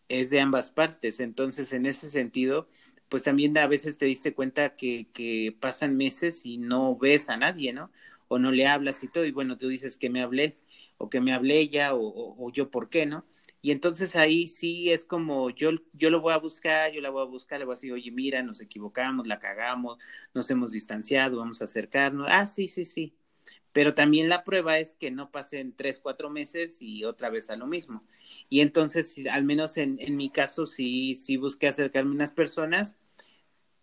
Es 0.07 0.29
de 0.29 0.39
ambas 0.39 0.69
partes. 0.69 1.19
Entonces, 1.19 1.73
en 1.73 1.85
ese 1.85 2.09
sentido, 2.09 2.69
pues 3.09 3.23
también 3.23 3.57
a 3.57 3.67
veces 3.67 3.97
te 3.97 4.05
diste 4.05 4.33
cuenta 4.33 4.77
que, 4.77 5.09
que 5.13 5.53
pasan 5.59 5.97
meses 5.97 6.45
y 6.45 6.59
no 6.59 6.95
ves 6.95 7.27
a 7.27 7.35
nadie, 7.35 7.73
¿no? 7.73 7.91
O 8.29 8.39
no 8.39 8.51
le 8.51 8.67
hablas 8.67 9.03
y 9.03 9.09
todo, 9.09 9.25
y 9.25 9.31
bueno, 9.31 9.57
tú 9.57 9.67
dices 9.67 9.97
que 9.97 10.09
me 10.09 10.21
hablé, 10.21 10.57
o 10.97 11.09
que 11.09 11.21
me 11.21 11.33
hable 11.33 11.57
ella 11.57 11.91
o, 11.93 12.51
yo 12.51 12.71
por 12.71 12.89
qué, 12.89 13.05
¿no? 13.05 13.25
Y 13.61 13.71
entonces 13.71 14.15
ahí 14.15 14.47
sí 14.47 14.91
es 14.91 15.03
como 15.05 15.49
yo, 15.49 15.71
yo 15.93 16.09
lo 16.09 16.21
voy 16.21 16.33
a 16.33 16.37
buscar, 16.37 16.91
yo 16.91 17.01
la 17.01 17.09
voy 17.09 17.23
a 17.23 17.29
buscar, 17.29 17.59
le 17.59 17.65
voy 17.65 17.73
a 17.73 17.75
decir, 17.75 17.91
oye, 17.91 18.11
mira, 18.11 18.43
nos 18.43 18.61
equivocamos, 18.61 19.27
la 19.27 19.39
cagamos, 19.39 19.97
nos 20.33 20.49
hemos 20.51 20.71
distanciado, 20.73 21.37
vamos 21.37 21.61
a 21.61 21.65
acercarnos. 21.65 22.27
Ah, 22.29 22.45
sí, 22.45 22.67
sí, 22.67 22.85
sí. 22.85 23.15
Pero 23.73 23.93
también 23.93 24.29
la 24.29 24.43
prueba 24.43 24.79
es 24.79 24.93
que 24.93 25.11
no 25.11 25.31
pasen 25.31 25.73
tres, 25.75 25.99
cuatro 25.99 26.29
meses 26.29 26.77
y 26.79 27.03
otra 27.03 27.29
vez 27.29 27.49
a 27.49 27.57
lo 27.57 27.67
mismo. 27.67 28.03
Y 28.49 28.61
entonces, 28.61 29.15
al 29.29 29.43
menos 29.43 29.77
en, 29.77 29.97
en 29.99 30.15
mi 30.15 30.29
caso, 30.29 30.65
sí, 30.65 31.15
sí 31.15 31.35
busqué 31.37 31.67
acercarme 31.67 32.11
a 32.11 32.15
unas 32.15 32.31
personas 32.31 32.95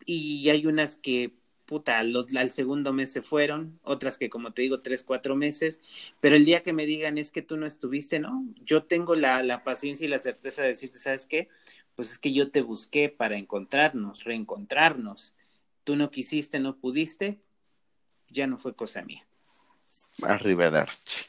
y 0.06 0.48
hay 0.48 0.66
unas 0.66 0.96
que 0.96 1.41
puta, 1.72 2.02
los, 2.02 2.34
al 2.36 2.50
segundo 2.50 2.92
mes 2.92 3.10
se 3.10 3.22
fueron, 3.22 3.80
otras 3.82 4.18
que 4.18 4.28
como 4.28 4.52
te 4.52 4.60
digo, 4.60 4.76
tres, 4.76 5.02
cuatro 5.02 5.36
meses, 5.36 5.80
pero 6.20 6.36
el 6.36 6.44
día 6.44 6.60
que 6.60 6.74
me 6.74 6.84
digan 6.84 7.16
es 7.16 7.30
que 7.30 7.40
tú 7.40 7.56
no 7.56 7.64
estuviste, 7.64 8.18
¿no? 8.18 8.44
Yo 8.62 8.84
tengo 8.84 9.14
la, 9.14 9.42
la 9.42 9.64
paciencia 9.64 10.04
y 10.04 10.10
la 10.10 10.18
certeza 10.18 10.60
de 10.60 10.68
decirte, 10.68 10.98
¿sabes 10.98 11.24
qué? 11.24 11.48
Pues 11.94 12.10
es 12.10 12.18
que 12.18 12.34
yo 12.34 12.50
te 12.50 12.60
busqué 12.60 13.08
para 13.08 13.38
encontrarnos, 13.38 14.24
reencontrarnos. 14.24 15.34
Tú 15.82 15.96
no 15.96 16.10
quisiste, 16.10 16.60
no 16.60 16.76
pudiste, 16.76 17.40
ya 18.28 18.46
no 18.46 18.58
fue 18.58 18.76
cosa 18.76 19.00
mía. 19.00 19.26
Arrivederci. 20.20 21.24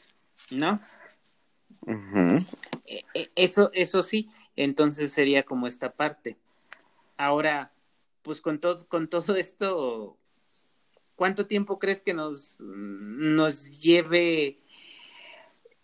¿No? 0.50 0.78
E, 2.84 3.02
e, 3.14 3.30
eso, 3.34 3.70
eso 3.72 4.02
sí, 4.02 4.28
entonces 4.56 5.10
sería 5.10 5.42
como 5.42 5.66
esta 5.66 5.94
parte. 5.94 6.36
Ahora, 7.16 7.72
pues 8.20 8.42
con 8.42 8.60
todo, 8.60 8.86
con 8.88 9.08
todo 9.08 9.36
esto, 9.36 10.18
¿cuánto 11.16 11.46
tiempo 11.46 11.78
crees 11.78 12.00
que 12.00 12.14
nos, 12.14 12.60
nos 12.60 13.80
lleve? 13.80 14.60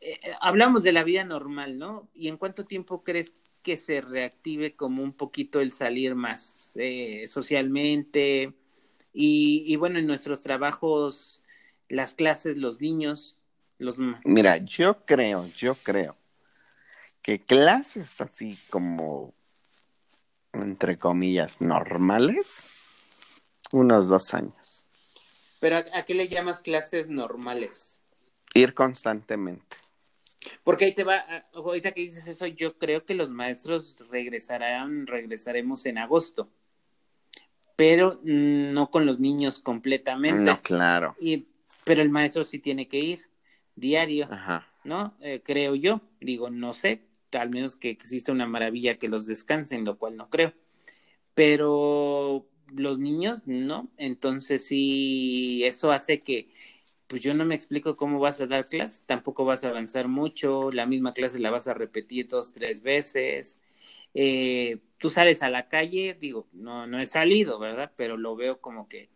Eh, 0.00 0.18
hablamos 0.40 0.82
de 0.82 0.92
la 0.92 1.04
vida 1.04 1.24
normal, 1.24 1.78
¿no? 1.78 2.08
¿Y 2.14 2.28
en 2.28 2.36
cuánto 2.36 2.64
tiempo 2.64 3.02
crees 3.04 3.34
que 3.62 3.76
se 3.76 4.00
reactive 4.00 4.74
como 4.74 5.02
un 5.02 5.12
poquito 5.12 5.60
el 5.60 5.70
salir 5.70 6.14
más 6.14 6.72
eh, 6.76 7.26
socialmente? 7.26 8.54
Y, 9.12 9.64
y, 9.66 9.76
bueno, 9.76 9.98
en 9.98 10.06
nuestros 10.06 10.40
trabajos, 10.40 11.42
las 11.88 12.14
clases, 12.14 12.56
los 12.56 12.80
niños, 12.80 13.36
los... 13.78 13.96
Mira, 14.24 14.58
yo 14.58 15.04
creo, 15.04 15.46
yo 15.56 15.74
creo 15.74 16.16
que 17.22 17.40
clases 17.40 18.20
así 18.20 18.58
como, 18.70 19.34
entre 20.52 20.98
comillas, 20.98 21.60
normales, 21.60 22.68
unos 23.72 24.08
dos 24.08 24.32
años. 24.34 24.89
Pero 25.60 25.76
¿a, 25.76 26.02
qué 26.04 26.14
le 26.14 26.26
llamas 26.26 26.60
clases 26.60 27.06
normales? 27.08 28.00
Ir 28.54 28.74
constantemente. 28.74 29.76
Porque 30.64 30.86
ahí 30.86 30.94
te 30.94 31.04
va, 31.04 31.24
ahorita 31.52 31.92
que 31.92 32.00
dices 32.00 32.26
eso, 32.26 32.46
yo 32.46 32.78
creo 32.78 33.04
que 33.04 33.14
los 33.14 33.30
maestros 33.30 34.02
regresarán, 34.10 35.06
regresaremos 35.06 35.84
en 35.84 35.98
agosto, 35.98 36.50
pero 37.76 38.18
no 38.22 38.90
con 38.90 39.04
los 39.04 39.20
niños 39.20 39.58
completamente. 39.58 40.42
No, 40.42 40.60
claro. 40.62 41.14
Y, 41.20 41.46
pero 41.84 42.00
el 42.00 42.08
maestro 42.08 42.44
sí 42.44 42.58
tiene 42.58 42.88
que 42.88 42.98
ir 42.98 43.30
diario, 43.76 44.28
Ajá. 44.30 44.66
¿no? 44.82 45.14
Eh, 45.20 45.42
creo 45.44 45.74
yo, 45.74 46.00
digo, 46.20 46.48
no 46.48 46.72
sé, 46.72 47.06
al 47.32 47.50
menos 47.50 47.76
que 47.76 47.90
exista 47.90 48.32
una 48.32 48.46
maravilla 48.46 48.98
que 48.98 49.08
los 49.08 49.26
descansen, 49.26 49.84
lo 49.84 49.98
cual 49.98 50.16
no 50.16 50.30
creo. 50.30 50.54
Pero 51.34 52.49
los 52.74 52.98
niños 52.98 53.46
no, 53.46 53.90
entonces 53.96 54.66
sí, 54.66 55.62
eso 55.64 55.92
hace 55.92 56.20
que 56.20 56.48
pues 57.10 57.22
yo 57.22 57.34
no 57.34 57.44
me 57.44 57.56
explico 57.56 57.96
cómo 57.96 58.20
vas 58.20 58.40
a 58.40 58.46
dar 58.46 58.64
clase, 58.68 59.02
tampoco 59.04 59.44
vas 59.44 59.64
a 59.64 59.68
avanzar 59.70 60.06
mucho, 60.06 60.70
la 60.70 60.86
misma 60.86 61.12
clase 61.12 61.40
la 61.40 61.50
vas 61.50 61.66
a 61.66 61.74
repetir 61.74 62.28
dos, 62.28 62.52
tres 62.52 62.82
veces. 62.82 63.58
Eh, 64.14 64.78
tú 64.96 65.10
sales 65.10 65.42
a 65.42 65.50
la 65.50 65.66
calle, 65.66 66.16
digo, 66.18 66.46
no, 66.52 66.86
no 66.86 67.00
he 67.00 67.06
salido, 67.06 67.58
¿verdad? 67.58 67.92
Pero 67.96 68.16
lo 68.16 68.36
veo 68.36 68.60
como 68.60 68.88
que, 68.88 69.10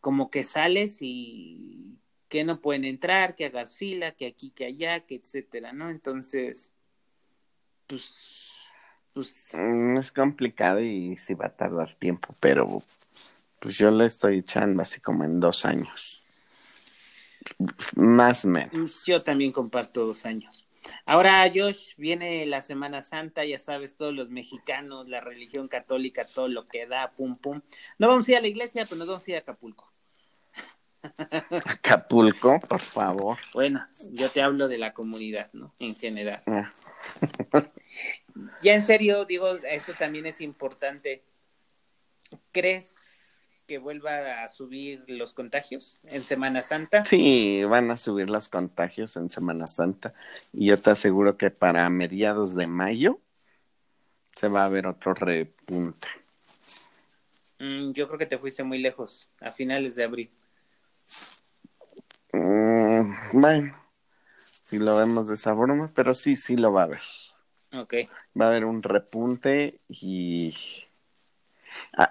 como 0.00 0.30
que 0.30 0.42
sales 0.42 0.98
y 1.00 2.00
que 2.28 2.42
no 2.42 2.60
pueden 2.60 2.84
entrar, 2.84 3.36
que 3.36 3.44
hagas 3.44 3.76
fila, 3.76 4.12
que 4.12 4.26
aquí, 4.26 4.50
que 4.50 4.64
allá, 4.64 5.06
que 5.06 5.14
etcétera, 5.14 5.72
¿no? 5.72 5.90
Entonces, 5.90 6.74
pues 7.86 8.47
pues, 9.12 9.50
mm, 9.54 9.98
es 9.98 10.12
complicado 10.12 10.80
y 10.80 11.16
sí 11.16 11.34
va 11.34 11.46
a 11.46 11.56
tardar 11.56 11.94
tiempo, 11.94 12.34
pero 12.40 12.68
pues 13.58 13.76
yo 13.76 13.90
le 13.90 14.06
estoy 14.06 14.38
echando 14.38 14.82
así 14.82 15.00
como 15.00 15.24
en 15.24 15.40
dos 15.40 15.64
años. 15.64 16.26
Más 17.96 18.44
o 18.44 18.48
menos. 18.48 19.04
Yo 19.06 19.22
también 19.22 19.52
comparto 19.52 20.06
dos 20.06 20.26
años. 20.26 20.64
Ahora, 21.04 21.50
Josh, 21.52 21.94
viene 21.96 22.44
la 22.46 22.62
Semana 22.62 23.02
Santa, 23.02 23.44
ya 23.44 23.58
sabes, 23.58 23.96
todos 23.96 24.14
los 24.14 24.30
mexicanos, 24.30 25.08
la 25.08 25.20
religión 25.20 25.68
católica, 25.68 26.24
todo 26.24 26.48
lo 26.48 26.66
que 26.66 26.86
da, 26.86 27.10
pum, 27.10 27.36
pum. 27.36 27.60
No 27.98 28.08
vamos 28.08 28.28
a 28.28 28.32
ir 28.32 28.36
a 28.36 28.40
la 28.40 28.48
iglesia, 28.48 28.84
pero 28.84 28.96
nos 28.96 29.08
vamos 29.08 29.26
a 29.26 29.30
ir 29.30 29.36
a 29.36 29.40
Acapulco. 29.40 29.92
Acapulco, 31.66 32.60
por 32.60 32.80
favor. 32.80 33.38
Bueno, 33.52 33.86
yo 34.12 34.28
te 34.30 34.42
hablo 34.42 34.68
de 34.68 34.78
la 34.78 34.92
comunidad, 34.92 35.50
¿no? 35.52 35.74
En 35.78 35.94
general. 35.94 36.42
Ah. 36.46 36.72
ya 38.62 38.74
en 38.74 38.82
serio, 38.82 39.24
digo, 39.24 39.50
esto 39.68 39.92
también 39.94 40.26
es 40.26 40.40
importante. 40.40 41.24
¿Crees 42.52 42.94
que 43.66 43.78
vuelva 43.78 44.42
a 44.42 44.48
subir 44.48 45.04
los 45.08 45.34
contagios 45.34 46.00
en 46.04 46.22
Semana 46.22 46.62
Santa? 46.62 47.04
Sí, 47.04 47.62
van 47.64 47.90
a 47.90 47.96
subir 47.96 48.30
los 48.30 48.48
contagios 48.48 49.16
en 49.16 49.28
Semana 49.28 49.66
Santa. 49.66 50.12
Y 50.52 50.66
yo 50.66 50.80
te 50.80 50.90
aseguro 50.90 51.36
que 51.36 51.50
para 51.50 51.88
mediados 51.90 52.54
de 52.54 52.66
mayo 52.66 53.20
se 54.34 54.48
va 54.48 54.64
a 54.64 54.68
ver 54.68 54.86
otro 54.86 55.14
repunte. 55.14 56.08
Mm, 57.58 57.92
yo 57.92 58.06
creo 58.06 58.18
que 58.18 58.26
te 58.26 58.38
fuiste 58.38 58.62
muy 58.62 58.78
lejos, 58.78 59.30
a 59.40 59.50
finales 59.50 59.96
de 59.96 60.04
abril. 60.04 60.30
Mm, 62.32 63.12
bueno, 63.32 63.76
si 64.36 64.78
lo 64.78 64.96
vemos 64.96 65.28
de 65.28 65.34
esa 65.34 65.54
forma, 65.54 65.90
pero 65.94 66.14
sí, 66.14 66.36
sí 66.36 66.56
lo 66.56 66.72
va 66.72 66.84
a 66.84 66.86
ver. 66.86 67.02
Ok. 67.72 67.94
Va 68.38 68.46
a 68.46 68.48
haber 68.48 68.64
un 68.64 68.82
repunte 68.82 69.80
y 69.88 70.54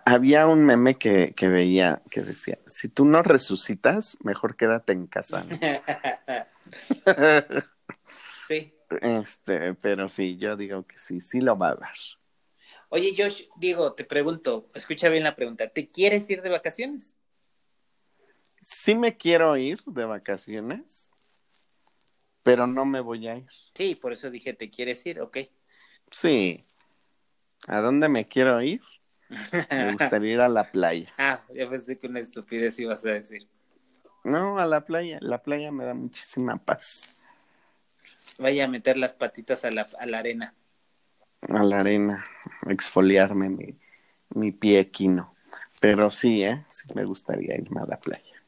había 0.05 0.47
un 0.47 0.65
meme 0.65 0.97
que, 0.97 1.33
que, 1.35 1.47
veía 1.47 2.01
que 2.09 2.21
decía, 2.21 2.57
si 2.67 2.89
tú 2.89 3.05
no 3.05 3.23
resucitas, 3.23 4.17
mejor 4.23 4.55
quédate 4.55 4.93
en 4.93 5.07
casa. 5.07 5.43
sí. 8.47 8.73
Este, 9.01 9.73
pero 9.75 10.09
sí, 10.09 10.37
yo 10.37 10.55
digo 10.55 10.85
que 10.85 10.97
sí, 10.97 11.21
sí 11.21 11.41
lo 11.41 11.57
va 11.57 11.69
a 11.69 11.75
dar. 11.75 11.95
Oye, 12.89 13.13
Josh, 13.17 13.43
digo, 13.57 13.93
te 13.93 14.05
pregunto, 14.05 14.69
escucha 14.73 15.09
bien 15.09 15.23
la 15.23 15.35
pregunta, 15.35 15.67
¿te 15.67 15.89
quieres 15.89 16.29
ir 16.29 16.41
de 16.41 16.49
vacaciones? 16.49 17.17
Sí 18.61 18.95
me 18.95 19.17
quiero 19.17 19.55
ir 19.57 19.83
de 19.85 20.05
vacaciones, 20.05 21.11
pero 22.47 22.65
no 22.65 22.85
me 22.85 23.01
voy 23.01 23.27
a 23.27 23.35
ir. 23.35 23.45
Sí, 23.75 23.95
por 23.95 24.13
eso 24.13 24.31
dije, 24.31 24.53
¿te 24.53 24.69
quieres 24.69 25.05
ir? 25.05 25.19
Ok. 25.19 25.39
Sí. 26.11 26.63
¿A 27.67 27.81
dónde 27.81 28.07
me 28.07 28.25
quiero 28.25 28.61
ir? 28.61 28.81
Me 29.69 29.91
gustaría 29.91 30.35
ir 30.35 30.39
a 30.39 30.47
la 30.47 30.71
playa. 30.71 31.11
Ah, 31.17 31.41
ya 31.53 31.69
pensé 31.69 31.97
que 31.97 32.07
una 32.07 32.21
estupidez 32.21 32.79
ibas 32.79 33.05
a 33.05 33.09
decir. 33.09 33.45
No, 34.23 34.57
a 34.59 34.65
la 34.65 34.85
playa. 34.85 35.17
La 35.19 35.43
playa 35.43 35.73
me 35.73 35.83
da 35.83 35.93
muchísima 35.93 36.55
paz. 36.55 37.25
Vaya 38.39 38.63
a 38.63 38.67
meter 38.69 38.95
las 38.95 39.11
patitas 39.11 39.65
a 39.65 39.71
la, 39.71 39.85
a 39.99 40.05
la 40.05 40.19
arena. 40.19 40.53
A 41.49 41.63
la 41.63 41.81
arena, 41.81 42.23
exfoliarme 42.69 43.49
mi, 43.49 43.77
mi 44.29 44.53
pie 44.53 44.79
equino. 44.79 45.35
Pero 45.81 46.11
sí, 46.11 46.45
¿eh? 46.45 46.65
Sí 46.69 46.87
me 46.95 47.03
gustaría 47.03 47.57
irme 47.57 47.81
a 47.81 47.87
la 47.87 47.99
playa. 47.99 48.41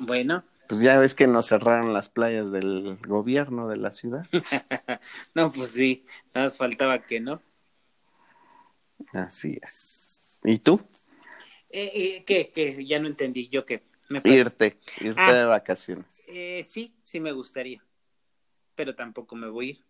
Bueno. 0.00 0.44
Pues 0.68 0.82
ya 0.82 0.98
ves 0.98 1.14
que 1.14 1.26
nos 1.26 1.46
cerraron 1.46 1.94
las 1.94 2.10
playas 2.10 2.52
del 2.52 2.98
gobierno 3.06 3.68
de 3.68 3.78
la 3.78 3.90
ciudad. 3.90 4.26
no, 5.34 5.50
pues 5.50 5.70
sí, 5.70 6.04
nada 6.34 6.46
más 6.46 6.56
faltaba 6.56 6.98
que 7.06 7.20
no. 7.20 7.40
Así 9.12 9.58
es. 9.62 10.40
¿Y 10.44 10.58
tú? 10.58 10.80
Eh, 11.70 11.90
eh, 11.94 12.24
¿Qué? 12.26 12.50
¿Qué? 12.50 12.84
Ya 12.84 12.98
no 12.98 13.06
entendí. 13.06 13.48
¿Yo 13.48 13.64
qué? 13.64 13.82
¿Me 14.10 14.20
irte, 14.24 14.78
irte 15.00 15.20
ah, 15.20 15.34
de 15.34 15.44
vacaciones. 15.44 16.28
Eh, 16.28 16.64
sí, 16.64 16.94
sí 17.04 17.18
me 17.18 17.32
gustaría. 17.32 17.82
Pero 18.74 18.94
tampoco 18.94 19.36
me 19.36 19.48
voy 19.48 19.66
a 19.66 19.70
ir. 19.70 19.84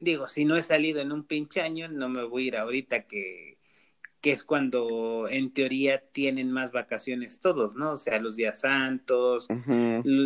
Digo, 0.00 0.26
si 0.26 0.44
no 0.44 0.56
he 0.56 0.62
salido 0.62 1.00
en 1.00 1.12
un 1.12 1.24
pinche 1.24 1.60
año, 1.60 1.88
no 1.88 2.08
me 2.08 2.24
voy 2.24 2.44
a 2.44 2.46
ir 2.46 2.56
ahorita 2.56 3.06
que 3.06 3.57
que 4.20 4.32
es 4.32 4.42
cuando 4.44 5.28
en 5.30 5.52
teoría 5.52 6.00
tienen 6.12 6.50
más 6.52 6.72
vacaciones 6.72 7.40
todos, 7.40 7.74
¿no? 7.76 7.92
O 7.92 7.96
sea, 7.96 8.18
los 8.20 8.36
días 8.36 8.60
santos. 8.60 9.52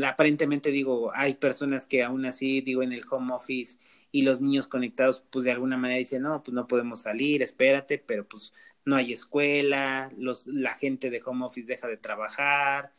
Aparentemente 0.04 0.70
digo, 0.70 1.12
hay 1.14 1.34
personas 1.34 1.86
que 1.86 2.02
aún 2.02 2.26
así, 2.26 2.60
digo, 2.60 2.82
en 2.82 2.92
el 2.92 3.04
home 3.10 3.32
office 3.34 3.78
y 4.10 4.22
los 4.22 4.40
niños 4.40 4.66
conectados, 4.68 5.22
pues 5.30 5.44
de 5.44 5.52
alguna 5.52 5.76
manera 5.76 5.98
dicen, 5.98 6.22
no, 6.22 6.42
pues 6.42 6.54
no 6.54 6.66
podemos 6.68 7.02
salir, 7.02 7.42
espérate, 7.42 7.98
pero 7.98 8.26
pues 8.28 8.52
no 8.84 8.96
hay 8.96 9.12
escuela, 9.12 10.10
los, 10.18 10.46
la 10.46 10.74
gente 10.74 11.10
de 11.10 11.22
home 11.24 11.46
office 11.46 11.72
deja 11.72 11.88
de 11.88 11.96
trabajar 11.96 12.94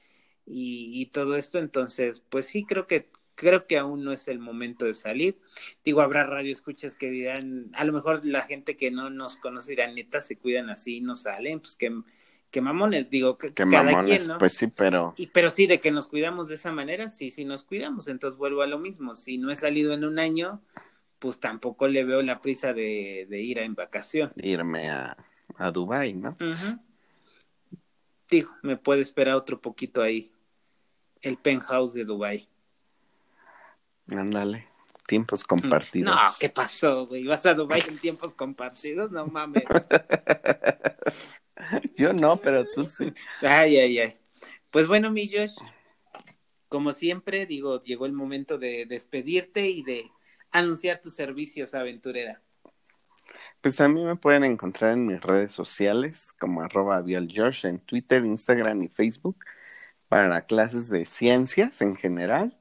y, 0.46 1.02
y 1.02 1.08
todo 1.08 1.36
esto. 1.36 1.60
Entonces, 1.60 2.20
pues 2.22 2.46
sí, 2.48 2.66
creo 2.66 2.88
que 2.88 3.10
creo 3.36 3.68
que 3.68 3.78
aún 3.78 4.04
no 4.04 4.12
es 4.12 4.28
el 4.28 4.40
momento 4.40 4.86
de 4.86 4.94
salir. 4.94 5.38
Digo, 5.84 6.02
habrá 6.02 6.26
radio 6.26 6.52
escuchas 6.52 6.96
que 6.96 7.10
dirán, 7.10 7.72
a 7.74 7.84
lo 7.86 7.94
mejor 7.94 8.26
la 8.26 8.42
gente 8.42 8.76
que 8.76 8.92
no 8.92 9.10
nos 9.10 9.36
conoce 9.38 9.72
dirá, 9.72 9.92
neta, 9.92 10.22
se 10.22 10.38
cuidan 10.38 10.70
así 10.70 10.98
y 10.98 11.02
no 11.02 11.16
salen, 11.16 11.60
pues 11.60 11.76
que, 11.76 11.92
que 12.52 12.62
mamones, 12.62 13.10
digo, 13.10 13.38
que, 13.38 13.54
cada 13.54 14.02
quien, 14.02 14.28
¿no? 14.28 14.38
Pues 14.38 14.54
sí, 14.54 14.68
pero... 14.68 15.14
Y, 15.18 15.28
pero 15.28 15.50
sí, 15.50 15.68
de 15.68 15.80
que 15.80 15.92
nos 15.92 16.08
cuidamos 16.08 16.50
de 16.50 16.56
esa 16.56 16.72
manera, 16.72 17.10
sí, 17.10 17.32
sí 17.32 17.46
nos 17.46 17.64
cuidamos, 17.64 18.08
entonces 18.08 18.38
vuelvo 18.38 18.62
a 18.62 18.68
lo 18.68 18.80
mismo, 18.80 19.16
si 19.16 19.38
no 19.38 19.50
he 19.52 19.56
salido 19.56 19.94
en 19.94 20.06
un 20.06 20.20
año, 20.20 20.62
pues 21.20 21.40
tampoco 21.40 21.88
le 21.88 22.04
veo 22.04 22.22
la 22.22 22.42
prisa 22.42 22.74
de, 22.74 23.28
ir 23.30 23.60
a 23.60 23.64
en 23.64 23.76
vacación. 23.76 24.32
Irme 24.36 24.90
a, 24.90 25.18
a 25.56 25.72
Dubai, 25.72 26.14
¿no? 26.14 26.38
Digo, 28.30 28.52
me 28.62 28.78
puede 28.78 29.02
esperar 29.02 29.36
otro 29.36 29.62
poquito 29.62 30.02
ahí, 30.02 30.32
el 31.22 31.38
penthouse 31.38 31.94
de 31.94 32.04
Dubai. 32.04 32.50
Ándale, 34.08 34.68
tiempos 35.08 35.44
compartidos. 35.44 36.14
No, 36.14 36.22
¿qué 36.40 36.50
pasó, 36.50 37.08
güey? 37.08 37.26
¿Vas 37.26 37.46
a 37.46 37.54
Dubai 37.54 37.84
en 37.88 37.98
tiempos 37.98 38.34
compartidos? 38.34 39.12
No 39.12 39.28
mames. 39.28 39.64
Yo 41.98 42.14
no, 42.14 42.38
pero 42.38 42.66
tú 42.74 42.84
sí. 42.84 43.14
Ay, 43.42 43.78
ay, 43.78 44.00
ay. 44.00 44.14
Pues 44.70 44.88
bueno, 44.88 45.12
mi 45.12 45.30
Josh, 45.30 45.56
como 46.68 46.92
siempre, 46.92 47.46
digo, 47.46 47.80
llegó 47.80 48.06
el 48.06 48.14
momento 48.14 48.58
de 48.58 48.86
despedirte 48.86 49.70
y 49.70 49.84
de 49.84 50.12
anunciar 50.52 51.00
tus 51.00 51.16
servicios, 51.16 51.74
aventurera. 51.74 52.42
Pues 53.62 53.80
a 53.80 53.88
mí 53.88 54.04
me 54.04 54.16
pueden 54.16 54.44
encontrar 54.44 54.92
en 54.92 55.08
mis 55.08 55.22
redes 55.22 55.54
sociales 55.54 56.34
como 56.34 56.62
arroba 56.62 57.04
George 57.06 57.68
en 57.68 57.80
Twitter, 57.80 58.26
Instagram 58.26 58.84
y 58.84 58.90
Facebook 58.90 59.38
para 60.10 60.46
clases 60.46 60.90
de 60.90 61.06
ciencias 61.06 61.82
en 61.82 61.96
general 61.96 62.60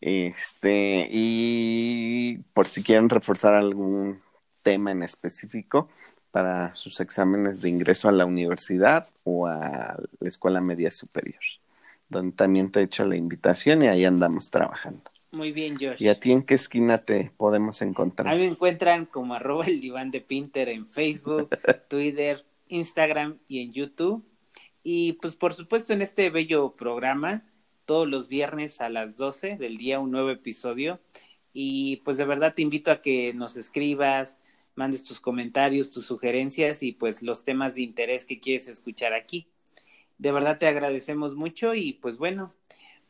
este, 0.00 1.08
y 1.10 2.38
por 2.52 2.66
si 2.66 2.82
quieren 2.82 3.08
reforzar 3.08 3.54
algún 3.54 4.20
tema 4.62 4.90
en 4.90 5.02
específico 5.02 5.88
para 6.30 6.74
sus 6.74 7.00
exámenes 7.00 7.62
de 7.62 7.70
ingreso 7.70 8.08
a 8.08 8.12
la 8.12 8.26
universidad 8.26 9.08
o 9.24 9.46
a 9.46 9.96
la 10.20 10.28
escuela 10.28 10.60
media 10.60 10.90
superior, 10.90 11.40
donde 12.08 12.36
también 12.36 12.70
te 12.70 12.80
he 12.80 12.82
hecho 12.84 13.04
la 13.04 13.16
invitación 13.16 13.82
y 13.82 13.88
ahí 13.88 14.04
andamos 14.04 14.50
trabajando. 14.50 15.02
Muy 15.32 15.52
bien, 15.52 15.76
Josh. 15.80 16.00
¿Y 16.00 16.08
a 16.08 16.18
ti 16.18 16.32
en 16.32 16.42
qué 16.42 16.54
esquina 16.54 16.98
te 16.98 17.30
podemos 17.36 17.82
encontrar? 17.82 18.28
A 18.28 18.36
me 18.36 18.46
encuentran 18.46 19.06
como 19.06 19.34
arroba 19.34 19.66
el 19.66 19.80
diván 19.80 20.10
de 20.10 20.20
Pinter 20.20 20.68
en 20.68 20.86
Facebook, 20.86 21.50
Twitter, 21.88 22.44
Instagram 22.68 23.38
y 23.48 23.60
en 23.60 23.72
YouTube. 23.72 24.24
Y 24.82 25.14
pues 25.14 25.34
por 25.36 25.52
supuesto 25.52 25.92
en 25.92 26.02
este 26.02 26.30
bello 26.30 26.74
programa 26.76 27.44
todos 27.86 28.06
los 28.06 28.28
viernes 28.28 28.80
a 28.80 28.88
las 28.90 29.16
12 29.16 29.56
del 29.56 29.78
día 29.78 30.00
un 30.00 30.10
nuevo 30.10 30.30
episodio. 30.30 31.00
Y 31.52 31.96
pues 32.04 32.18
de 32.18 32.26
verdad 32.26 32.52
te 32.54 32.62
invito 32.62 32.90
a 32.90 33.00
que 33.00 33.32
nos 33.32 33.56
escribas, 33.56 34.36
mandes 34.74 35.04
tus 35.04 35.20
comentarios, 35.20 35.90
tus 35.90 36.04
sugerencias 36.04 36.82
y 36.82 36.92
pues 36.92 37.22
los 37.22 37.44
temas 37.44 37.76
de 37.76 37.82
interés 37.82 38.26
que 38.26 38.40
quieres 38.40 38.68
escuchar 38.68 39.14
aquí. 39.14 39.48
De 40.18 40.32
verdad 40.32 40.58
te 40.58 40.66
agradecemos 40.66 41.34
mucho 41.34 41.74
y 41.74 41.94
pues 41.94 42.18
bueno, 42.18 42.54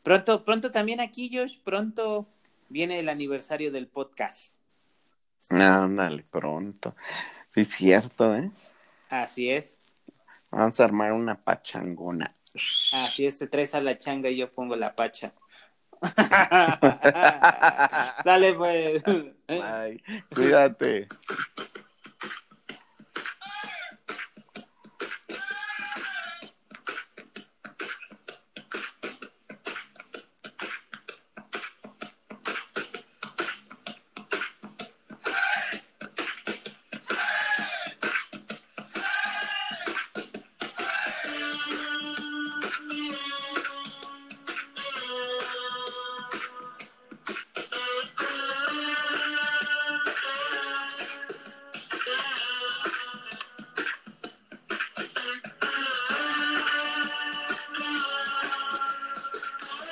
pronto, 0.03 0.45
pronto 0.45 0.71
también 0.71 1.01
aquí, 1.01 1.29
Josh, 1.33 1.57
pronto 1.63 2.29
viene 2.69 2.99
el 2.99 3.09
aniversario 3.09 3.71
del 3.71 3.87
podcast. 3.87 4.53
Ándale, 5.49 6.23
pronto. 6.23 6.95
Sí, 7.47 7.65
cierto, 7.65 8.35
¿eh? 8.35 8.51
Así 9.09 9.49
es. 9.49 9.79
Vamos 10.51 10.79
a 10.79 10.85
armar 10.85 11.13
una 11.13 11.41
pachangona. 11.41 12.33
Así 12.93 13.25
es, 13.25 13.39
te 13.39 13.47
traes 13.47 13.75
a 13.75 13.81
la 13.81 13.97
changa 13.97 14.29
y 14.29 14.37
yo 14.37 14.51
pongo 14.51 14.75
la 14.75 14.95
pacha. 14.95 15.33
Sale 18.23 18.53
pues. 18.53 19.03
Ay, 19.47 20.01
cuídate. 20.33 21.07